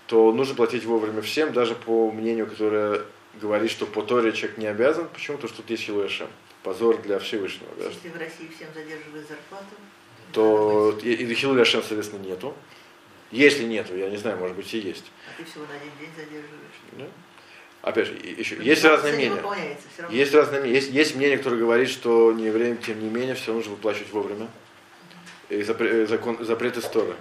то 0.07 0.33
нужно 0.33 0.55
платить 0.55 0.83
вовремя 0.83 1.21
всем, 1.21 1.53
даже 1.53 1.75
по 1.75 2.11
мнению, 2.11 2.47
которое 2.47 3.01
говорит, 3.41 3.71
что 3.71 3.85
по 3.85 4.01
Торе 4.01 4.33
человек 4.33 4.57
не 4.57 4.67
обязан. 4.67 5.07
Почему? 5.07 5.37
Потому 5.37 5.53
что 5.53 5.61
тут 5.61 5.69
есть 5.71 5.83
хилуляшем 5.83 6.27
позор 6.63 7.01
для 7.01 7.19
Всевышнего. 7.19 7.69
Да? 7.77 7.85
Если 7.85 8.09
в 8.09 8.17
России 8.17 8.51
всем 8.55 8.67
задерживают 8.73 9.27
зарплату, 9.27 9.75
то 10.33 10.99
и, 11.01 11.13
и 11.13 11.33
Хилу 11.33 11.55
Ляшем, 11.55 11.81
соответственно, 11.81 12.21
нету. 12.21 12.53
Если 13.31 13.63
нету, 13.63 13.95
я 13.95 14.09
не 14.09 14.17
знаю, 14.17 14.37
может 14.37 14.55
быть 14.55 14.71
и 14.73 14.79
есть. 14.79 15.11
А 15.27 15.37
ты 15.37 15.45
всего 15.45 15.65
на 15.65 15.75
один 15.75 15.91
день 15.99 16.09
задерживаешь. 16.15 16.79
Да? 16.91 17.05
Опять 17.81 18.07
же, 18.07 18.13
еще, 18.13 18.55
есть 18.63 18.83
разные 18.83 19.13
мнения. 19.13 19.41
Есть 20.09 20.33
разные 20.33 20.61
мнения. 20.61 20.75
Есть, 20.75 20.91
есть 20.91 21.15
мнение, 21.15 21.37
которое 21.37 21.57
говорит, 21.57 21.89
что 21.89 22.31
не 22.31 22.45
евреям, 22.45 22.77
тем 22.77 23.01
не 23.01 23.09
менее, 23.09 23.35
все 23.35 23.53
нужно 23.53 23.71
выплачивать 23.71 24.11
вовремя. 24.11 24.47
И 25.49 25.61
запрет, 25.63 26.09
закон, 26.09 26.43
запрет 26.45 26.77
истории. 26.77 27.15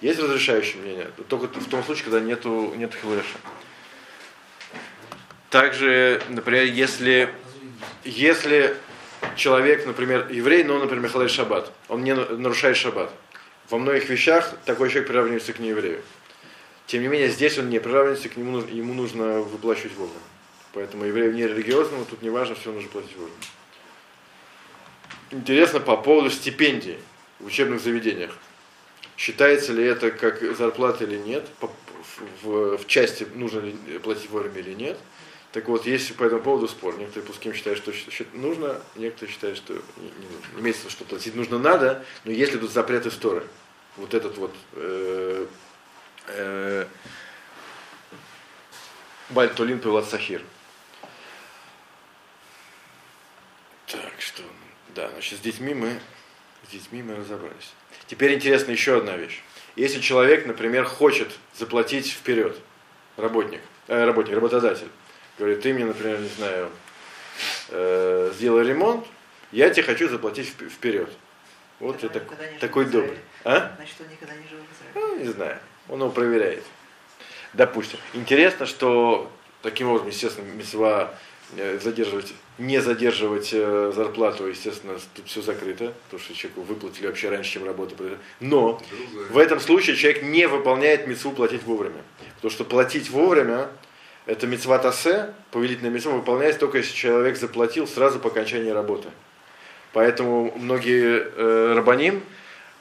Есть 0.00 0.18
разрешающее 0.18 0.82
мнение, 0.82 1.10
только 1.28 1.46
в 1.46 1.68
том 1.68 1.82
случае, 1.84 2.04
когда 2.04 2.20
нету, 2.20 2.72
нету 2.76 2.96
хилуэша. 3.00 3.38
Также, 5.50 6.20
например, 6.28 6.64
если 6.64 7.32
если 8.04 8.76
человек, 9.36 9.86
например, 9.86 10.28
еврей, 10.30 10.64
но, 10.64 10.78
например, 10.78 11.10
халай 11.10 11.28
шаббат, 11.28 11.72
он 11.88 12.04
не 12.04 12.14
нарушает 12.14 12.76
шаббат, 12.76 13.12
во 13.70 13.78
многих 13.78 14.08
вещах 14.08 14.54
такой 14.64 14.90
человек 14.90 15.08
приравнивается 15.08 15.52
к 15.52 15.58
нееврею. 15.58 16.02
Тем 16.86 17.02
не 17.02 17.08
менее, 17.08 17.30
здесь 17.30 17.58
он 17.58 17.70
не 17.70 17.78
приравнивается, 17.78 18.28
к 18.28 18.36
нему, 18.36 18.58
ему 18.58 18.92
нужно 18.92 19.40
выплачивать 19.40 19.94
вовремя. 19.94 20.20
Поэтому 20.74 21.04
еврею 21.04 21.32
не 21.32 21.46
религиозному 21.46 22.04
тут 22.04 22.20
не 22.22 22.30
важно, 22.30 22.54
все 22.56 22.72
нужно 22.72 22.90
платить 22.90 23.16
вовремя. 23.16 23.36
Интересно 25.30 25.80
по 25.80 25.96
поводу 25.96 26.30
стипендий 26.30 26.98
в 27.40 27.46
учебных 27.46 27.80
заведениях. 27.80 28.36
Считается 29.16 29.72
ли 29.72 29.84
это 29.84 30.10
как 30.10 30.42
зарплата 30.56 31.04
или 31.04 31.16
нет? 31.16 31.46
В, 32.42 32.76
в, 32.76 32.86
части 32.86 33.26
нужно 33.34 33.60
ли 33.60 33.72
платить 34.02 34.28
вовремя 34.28 34.60
или 34.60 34.74
нет? 34.74 34.98
Так 35.54 35.68
вот, 35.68 35.86
есть 35.86 36.16
по 36.16 36.24
этому 36.24 36.42
поводу 36.42 36.66
спор. 36.66 36.98
Некоторые 36.98 37.28
пуским 37.28 37.54
считают, 37.54 37.78
что 37.78 37.92
нужно, 38.32 38.80
некоторые 38.96 39.32
считают, 39.32 39.56
что 39.56 39.74
не, 39.74 39.80
нужно. 40.00 40.58
Имеется 40.58 40.90
что 40.90 41.04
платить 41.04 41.36
нужно 41.36 41.60
надо, 41.60 42.04
но 42.24 42.32
если 42.32 42.58
тут 42.58 42.72
запрет 42.72 43.06
истории, 43.06 43.46
вот 43.96 44.14
этот 44.14 44.36
вот 44.36 44.52
э, 44.72 45.46
э, 46.26 46.86
Бальтолин 49.30 49.78
Пилат 49.78 50.08
Сахир. 50.08 50.42
Да, 54.92 55.08
значит, 55.10 55.38
с 55.38 55.40
детьми 55.40 55.72
мы, 55.72 56.00
с 56.66 56.72
детьми 56.72 57.00
мы 57.00 57.14
разобрались. 57.14 57.74
Теперь 58.08 58.34
интересна 58.34 58.72
еще 58.72 58.98
одна 58.98 59.16
вещь. 59.16 59.40
Если 59.76 60.00
человек, 60.00 60.46
например, 60.46 60.84
хочет 60.84 61.28
заплатить 61.56 62.10
вперед, 62.10 62.58
работник, 63.16 63.60
э, 63.86 64.04
работник, 64.04 64.34
работодатель, 64.34 64.88
говорит, 65.38 65.60
ты 65.62 65.74
мне, 65.74 65.84
например, 65.84 66.20
не 66.20 66.28
знаю, 66.28 66.70
э, 67.70 68.32
сделай 68.34 68.64
ремонт, 68.64 69.06
я 69.52 69.70
тебе 69.70 69.82
хочу 69.82 70.08
заплатить 70.08 70.48
вперед. 70.48 71.10
Вот 71.80 71.96
Это 72.02 72.06
я 72.06 72.12
так, 72.12 72.58
такой 72.60 72.84
добрый. 72.86 73.18
А? 73.44 73.72
Значит, 73.76 73.96
он 74.00 74.08
никогда 74.08 74.34
не 74.34 74.48
жил 74.48 74.58
в 74.58 74.94
Израиле. 74.94 75.16
Ну, 75.16 75.24
не 75.24 75.32
знаю. 75.32 75.58
Он 75.88 76.00
его 76.00 76.10
проверяет. 76.10 76.64
Допустим. 77.52 77.98
Интересно, 78.14 78.66
что 78.66 79.30
таким 79.62 79.88
образом, 79.88 80.08
естественно, 80.08 80.46
мецва 80.46 81.14
э, 81.56 81.78
задерживать, 81.78 82.32
не 82.58 82.80
задерживать 82.80 83.50
э, 83.52 83.92
зарплату, 83.94 84.46
естественно, 84.46 84.98
тут 85.14 85.26
все 85.26 85.42
закрыто, 85.42 85.92
потому 86.04 86.22
что 86.22 86.34
человеку 86.34 86.62
выплатили 86.62 87.06
вообще 87.06 87.28
раньше, 87.28 87.52
чем 87.52 87.64
работа. 87.64 87.94
Но 88.40 88.80
в 89.30 89.38
этом 89.38 89.60
случае 89.60 89.96
человек 89.96 90.22
не 90.22 90.46
выполняет 90.46 91.06
мецву 91.06 91.32
платить 91.32 91.62
вовремя. 91.64 92.02
Потому 92.36 92.50
что 92.50 92.64
платить 92.64 93.10
вовремя, 93.10 93.68
это 94.26 94.46
мецва 94.46 94.78
тасе, 94.78 95.34
повелительная 95.50 95.90
мецва, 95.90 96.12
выполняется 96.12 96.60
только 96.60 96.78
если 96.78 96.94
человек 96.94 97.36
заплатил 97.36 97.86
сразу 97.86 98.18
по 98.18 98.28
окончании 98.28 98.70
работы. 98.70 99.08
Поэтому 99.92 100.52
многие 100.56 101.22
э, 101.24 101.74
рабаним 101.74 102.22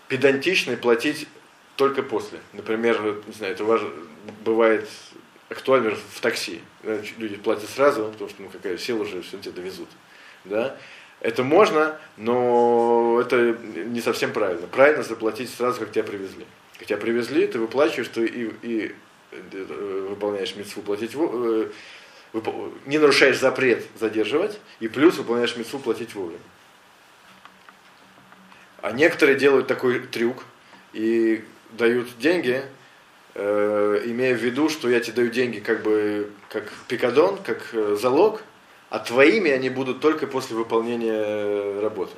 педантичны 0.07 0.77
платить 0.77 1.27
только 1.75 2.01
после. 2.01 2.39
Например, 2.53 3.01
не 3.27 3.33
знаю, 3.33 3.53
это 3.53 3.63
важно, 3.63 3.89
бывает 4.43 4.87
актуально 5.49 5.95
в 5.95 6.21
такси. 6.21 6.61
Люди 7.17 7.35
платят 7.35 7.69
сразу, 7.69 8.05
потому 8.11 8.29
что 8.29 8.41
ну, 8.41 8.49
какая 8.49 8.77
сел 8.77 9.01
уже, 9.01 9.21
все 9.21 9.37
тебя 9.37 9.51
довезут. 9.51 9.89
Да? 10.45 10.75
Это 11.19 11.43
можно, 11.43 11.97
но 12.17 13.19
это 13.21 13.57
не 13.63 14.01
совсем 14.01 14.33
правильно. 14.33 14.67
Правильно 14.67 15.03
заплатить 15.03 15.49
сразу, 15.49 15.79
как 15.79 15.91
тебя 15.91 16.03
привезли. 16.03 16.45
Как 16.77 16.87
тебя 16.87 16.97
привезли, 16.97 17.47
ты 17.47 17.59
выплачиваешь, 17.59 18.09
ты 18.09 18.25
и, 18.25 18.51
и 18.61 18.95
выполняешь 19.51 20.55
митцву 20.55 20.81
платить, 20.81 21.11
э, 21.15 21.69
не 22.85 22.97
нарушаешь 22.97 23.39
запрет 23.39 23.85
задерживать, 23.99 24.59
и 24.79 24.87
плюс 24.87 25.17
выполняешь 25.17 25.55
митцву 25.55 25.79
платить 25.79 26.15
вовремя. 26.15 26.39
А 28.81 28.91
некоторые 28.91 29.37
делают 29.37 29.67
такой 29.67 29.99
трюк 29.99 30.43
и 30.91 31.43
дают 31.71 32.17
деньги, 32.17 32.63
э, 33.35 34.03
имея 34.05 34.35
в 34.35 34.41
виду, 34.41 34.69
что 34.69 34.89
я 34.89 34.99
тебе 34.99 35.15
даю 35.15 35.29
деньги 35.29 35.59
как 35.59 35.83
бы 35.83 36.31
как 36.49 36.71
пикадон, 36.87 37.37
как 37.37 37.69
э, 37.73 37.97
залог, 37.99 38.41
а 38.89 38.99
твоими 38.99 39.51
они 39.51 39.69
будут 39.69 40.01
только 40.01 40.27
после 40.27 40.55
выполнения 40.55 41.81
работы. 41.81 42.13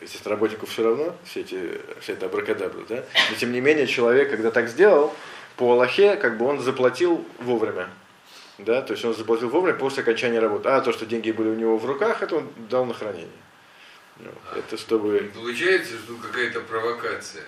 Естественно, 0.00 0.34
работнику 0.34 0.66
все 0.66 0.84
равно, 0.84 1.14
все 1.24 1.40
эти, 1.40 1.80
вся 2.00 2.12
эта 2.12 2.26
абракадабра, 2.26 2.84
да? 2.88 3.04
Но 3.30 3.36
тем 3.36 3.52
не 3.52 3.60
менее, 3.60 3.86
человек, 3.86 4.30
когда 4.30 4.50
так 4.50 4.68
сделал, 4.68 5.14
по 5.56 5.72
Аллахе, 5.72 6.16
как 6.16 6.38
бы 6.38 6.46
он 6.46 6.60
заплатил 6.60 7.24
вовремя. 7.38 7.88
Да, 8.58 8.82
то 8.82 8.92
есть 8.92 9.04
он 9.04 9.14
заплатил 9.14 9.48
вовремя 9.48 9.78
после 9.78 10.02
окончания 10.02 10.38
работы. 10.38 10.68
А 10.68 10.80
то, 10.80 10.92
что 10.92 11.06
деньги 11.06 11.30
были 11.30 11.48
у 11.48 11.54
него 11.54 11.78
в 11.78 11.86
руках, 11.86 12.22
это 12.22 12.36
он 12.36 12.48
дал 12.68 12.84
на 12.84 12.94
хранение. 12.94 13.28
Ну, 14.18 14.30
Это 14.56 14.76
чтобы... 14.76 15.30
Получается, 15.34 15.94
что 15.94 16.14
какая-то 16.14 16.60
провокация. 16.60 17.44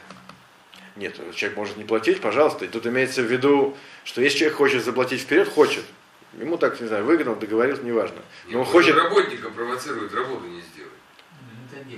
Нет, 0.97 1.17
человек 1.35 1.57
может 1.57 1.77
не 1.77 1.85
платить, 1.85 2.21
пожалуйста. 2.21 2.65
И 2.65 2.69
тут 2.69 2.87
имеется 2.87 3.23
в 3.23 3.27
виду, 3.27 3.77
что 4.05 4.21
если 4.23 4.39
человек 4.39 4.57
хочет 4.57 4.85
заплатить 4.85 5.21
вперед, 5.21 5.49
хочет. 5.49 5.85
Ему 6.39 6.57
так, 6.57 6.81
не 6.81 6.87
знаю, 6.87 7.05
выгодно, 7.05 7.35
договорился, 7.37 7.83
неважно. 7.83 8.19
Но 8.49 8.61
он 8.61 8.65
Нет, 8.65 8.73
хочет, 8.73 8.97
Работника 8.97 9.51
провоцирует 9.51 10.13
работу 10.15 10.47
не 10.47 10.61
сделать. 10.61 10.93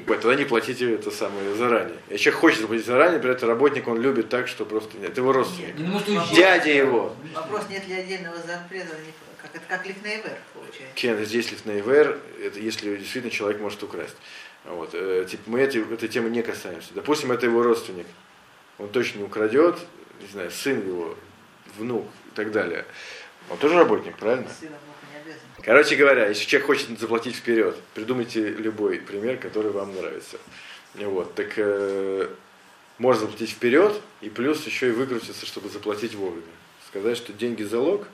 Ой, 0.08 0.18
тогда 0.18 0.34
не 0.34 0.44
платите 0.44 0.94
это 0.94 1.10
самое 1.10 1.54
заранее. 1.54 1.96
Если 2.08 2.24
человек 2.24 2.40
хочет 2.40 2.60
заплатить 2.60 2.86
заранее, 2.86 3.20
при 3.20 3.30
этом 3.32 3.48
работник 3.48 3.88
он 3.88 4.00
любит 4.00 4.28
так, 4.28 4.48
что 4.48 4.64
просто 4.64 4.96
нет. 4.98 5.10
Это 5.10 5.20
его 5.20 5.32
родственник. 5.32 5.76
Не 5.78 5.84
может 5.88 6.08
уезжать. 6.08 6.34
Дядя 6.34 6.70
его. 6.70 7.16
Вопрос, 7.34 7.64
нет 7.68 7.86
ли 7.88 7.94
отдельного 7.94 8.36
запрета, 8.38 8.96
как, 9.40 9.54
это 9.54 9.64
как 9.68 9.86
лифнейвер 9.86 10.38
получается. 10.54 10.94
Кен, 10.94 11.24
здесь 11.24 11.50
лифнейвер, 11.52 12.18
это 12.42 12.58
если 12.58 12.96
действительно 12.96 13.30
человек 13.30 13.60
может 13.60 13.82
украсть. 13.82 14.16
Вот. 14.64 14.90
э, 14.94 15.26
Типа, 15.28 15.42
мы 15.46 15.60
эти, 15.60 15.78
этой 15.92 16.08
темы 16.08 16.30
не 16.30 16.42
касаемся. 16.42 16.92
Допустим, 16.94 17.30
это 17.32 17.46
его 17.46 17.62
родственник. 17.62 18.06
Он 18.78 18.88
точно 18.88 19.18
не 19.18 19.24
украдет, 19.24 19.78
не 20.20 20.26
знаю, 20.28 20.50
сын 20.50 20.86
его, 20.86 21.16
внук 21.78 22.06
и 22.32 22.36
так 22.36 22.50
далее. 22.52 22.84
Он 23.48 23.58
тоже 23.58 23.76
работник, 23.76 24.16
правильно? 24.16 24.46
Обязан. 24.46 24.76
Короче 25.66 25.96
говоря, 25.96 26.28
если 26.28 26.44
человек 26.46 26.66
хочет 26.68 26.98
заплатить 27.00 27.34
вперед, 27.34 27.76
придумайте 27.94 28.50
любой 28.50 28.98
пример, 29.00 29.36
который 29.36 29.72
вам 29.72 29.94
нравится. 29.96 30.38
Вот, 30.94 31.34
так 31.34 31.54
э, 31.56 32.28
можно 32.98 33.22
заплатить 33.22 33.50
вперед, 33.50 34.00
и 34.20 34.30
плюс 34.30 34.64
еще 34.64 34.88
и 34.88 34.92
выкрутиться, 34.92 35.44
чтобы 35.44 35.68
заплатить 35.68 36.14
вовремя. 36.14 36.46
Сказать, 36.88 37.16
что 37.16 37.32
деньги 37.32 37.64
залог, 37.64 38.06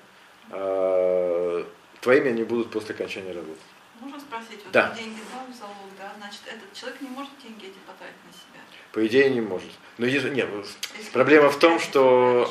а 0.50 1.66
твоими 2.00 2.30
они 2.30 2.42
будут 2.42 2.70
после 2.70 2.94
окончания 2.94 3.32
работы. 3.32 3.60
Можно 4.00 4.18
спросить, 4.18 4.60
вот 4.64 4.72
Да. 4.72 4.94
деньги 4.98 5.20
дал 5.30 5.44
в 5.46 5.54
залог, 5.56 5.76
да, 5.98 6.10
значит, 6.18 6.40
этот 6.46 6.72
человек 6.72 7.02
не 7.02 7.08
может 7.10 7.32
деньги 7.42 7.66
эти 7.66 7.78
потратить 7.86 8.16
на 8.26 8.32
себя. 8.32 8.60
По 8.92 9.06
идее 9.06 9.28
не 9.28 9.42
может. 9.42 9.68
Но 9.98 10.06
еди- 10.06 10.30
нет, 10.30 10.48
Если 10.96 11.10
Проблема 11.12 11.50
в 11.50 11.58
том, 11.58 11.78
что- 11.78 12.50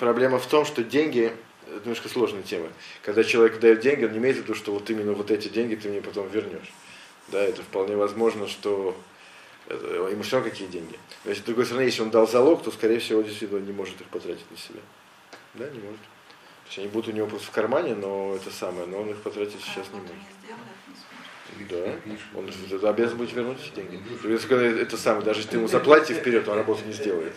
проблема 0.00 0.38
в 0.40 0.46
том, 0.46 0.64
что 0.66 0.82
деньги 0.82 1.32
немножко 1.80 2.08
сложная 2.08 2.42
тема. 2.42 2.68
Когда 3.02 3.24
человек 3.24 3.60
дает 3.60 3.80
деньги, 3.80 4.04
он 4.04 4.12
не 4.12 4.18
имеет 4.18 4.36
в 4.36 4.40
виду, 4.40 4.54
что 4.54 4.72
вот 4.72 4.88
именно 4.90 5.12
вот 5.12 5.30
эти 5.30 5.48
деньги 5.48 5.74
ты 5.74 5.88
мне 5.88 6.00
потом 6.00 6.28
вернешь. 6.28 6.72
Да, 7.28 7.42
это 7.42 7.62
вполне 7.62 7.96
возможно, 7.96 8.46
что 8.46 8.96
это, 9.66 9.86
ему 10.10 10.22
все 10.22 10.36
равно 10.36 10.50
какие 10.50 10.68
деньги. 10.68 10.98
Но 11.24 11.30
если, 11.30 11.42
с 11.42 11.46
другой 11.46 11.64
стороны, 11.64 11.84
если 11.84 12.02
он 12.02 12.10
дал 12.10 12.28
залог, 12.28 12.62
то, 12.62 12.70
скорее 12.70 12.98
всего, 12.98 13.22
действительно 13.22 13.60
он 13.60 13.66
не 13.66 13.72
может 13.72 14.00
их 14.00 14.08
потратить 14.08 14.50
на 14.50 14.56
себя. 14.56 14.80
Да, 15.54 15.68
не 15.70 15.78
может. 15.78 16.00
То 16.00 16.68
есть 16.68 16.78
они 16.78 16.88
будут 16.88 17.08
у 17.08 17.12
него 17.12 17.26
просто 17.26 17.46
в 17.46 17.50
кармане, 17.50 17.94
но 17.94 18.34
это 18.36 18.50
самое, 18.50 18.86
но 18.86 19.00
он 19.00 19.10
их 19.10 19.22
потратить 19.22 19.60
сейчас 19.60 19.86
не 19.92 20.00
может. 20.00 20.10
это. 20.10 20.54
Да, 21.68 22.38
он 22.38 22.48
это 22.48 22.88
обязан 22.88 23.16
будет 23.16 23.32
вернуть 23.32 23.58
эти 23.64 23.76
деньги. 23.76 24.80
Это 24.80 24.96
самое, 24.96 25.24
даже 25.24 25.40
если 25.40 25.52
ты 25.52 25.56
ему 25.58 25.68
заплатите 25.68 26.14
вперед, 26.14 26.48
он 26.48 26.56
работу 26.56 26.84
не 26.84 26.92
сделает. 26.92 27.32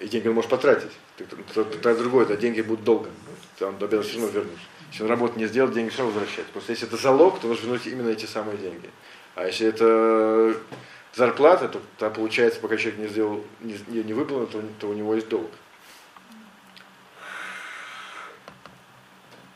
И 0.00 0.06
деньги 0.06 0.28
он 0.28 0.34
может 0.34 0.50
потратить. 0.50 0.92
Тогда 1.54 1.94
другое, 1.94 2.24
это 2.24 2.36
деньги 2.36 2.60
будут 2.60 2.84
долго. 2.84 3.10
Он 3.60 3.76
обязан 3.80 4.04
все 4.04 4.20
равно 4.20 4.28
вернуть. 4.28 4.58
Если 4.90 5.02
он 5.02 5.10
работу 5.10 5.38
не 5.38 5.46
сделал, 5.46 5.70
деньги 5.70 5.90
все 5.90 6.02
равно 6.02 6.14
возвращать. 6.18 6.46
Просто 6.46 6.72
если 6.72 6.86
это 6.86 6.96
залог, 6.96 7.40
то 7.40 7.48
нужно 7.48 7.66
вернуть 7.66 7.86
именно 7.86 8.08
эти 8.08 8.26
самые 8.26 8.56
деньги. 8.56 8.90
А 9.34 9.46
если 9.46 9.66
это 9.68 10.56
зарплата, 11.14 11.68
то 11.68 11.80
тогда 11.98 12.14
получается, 12.14 12.60
пока 12.60 12.76
человек 12.76 13.00
не 13.00 13.08
сделал, 13.08 13.44
не, 13.60 13.78
не, 13.88 14.02
не 14.02 14.12
выполнил, 14.12 14.46
то, 14.46 14.62
то 14.80 14.88
у 14.88 14.94
него 14.94 15.14
есть 15.14 15.28
долг. 15.28 15.50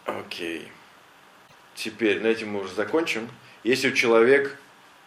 Окей. 0.05 0.69
Теперь 1.75 2.21
на 2.21 2.27
этом 2.27 2.51
мы 2.51 2.61
уже 2.61 2.75
закончим. 2.75 3.29
Если 3.65 3.88
у 3.88 3.93
человека, 3.93 4.51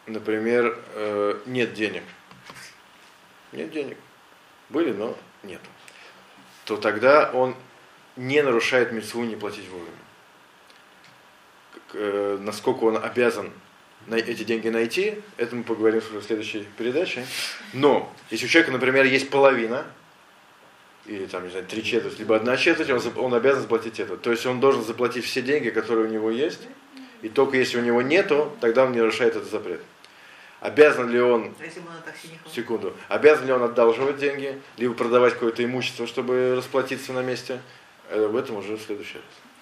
например, 0.08 0.80
э, 0.94 1.40
нет 1.46 1.74
денег, 1.74 2.04
нет 3.52 3.72
денег, 3.72 3.98
были, 4.70 4.92
но 4.92 5.18
нет, 5.44 5.62
то 6.66 6.78
тогда 6.78 7.30
он 7.32 7.56
не 8.16 8.42
нарушает 8.42 8.92
митцву 8.92 9.24
не 9.24 9.36
платить 9.36 9.68
вовремя. 9.70 9.92
Э, 11.94 12.38
Насколько 12.40 12.84
он 12.86 12.98
обязан 13.04 13.52
эти 14.12 14.44
деньги 14.44 14.70
найти, 14.70 15.22
это 15.38 15.56
мы 15.56 15.64
поговорим 15.64 16.00
в 16.00 16.22
следующей 16.24 16.68
передаче. 16.78 17.26
Но 17.74 18.14
если 18.30 18.46
у 18.46 18.50
человека, 18.50 18.72
например, 18.72 19.06
есть 19.06 19.30
половина, 19.30 19.86
или 21.06 21.26
там, 21.26 21.44
не 21.44 21.50
знаю, 21.50 21.66
три 21.66 21.84
четверти, 21.84 22.20
либо 22.20 22.36
одна 22.36 22.58
четверть, 22.58 22.90
он, 22.90 23.02
он 23.18 23.34
обязан 23.34 23.62
заплатить 23.62 24.00
это. 24.00 24.18
То 24.18 24.32
есть 24.32 24.46
он 24.46 24.60
должен 24.60 24.84
заплатить 24.84 25.26
все 25.26 25.42
деньги, 25.42 25.70
которые 25.70 26.08
у 26.08 26.10
него 26.10 26.32
есть, 26.32 26.62
и 27.22 27.30
только 27.30 27.58
если 27.58 27.78
у 27.80 27.82
него 27.82 28.02
нету, 28.02 28.56
тогда 28.62 28.86
он 28.86 28.92
не 28.92 29.00
нарушает 29.00 29.36
этот 29.36 29.50
запрет. 29.50 29.82
Обязан 30.62 31.10
ли 31.10 31.20
он, 31.20 31.54
секунду, 32.54 32.96
обязан 33.08 33.46
ли 33.46 33.54
он 33.54 33.62
одалживать 33.64 34.18
деньги, 34.18 34.60
либо 34.78 34.94
продавать 34.96 35.34
какое-то 35.34 35.64
имущество, 35.64 36.08
чтобы 36.08 36.56
расплатиться 36.56 37.14
на 37.14 37.22
месте, 37.22 37.60
в 38.12 38.36
этом 38.36 38.58
уже 38.58 38.78
в 38.78 38.82
следующий 38.82 39.18
раз. 39.18 39.45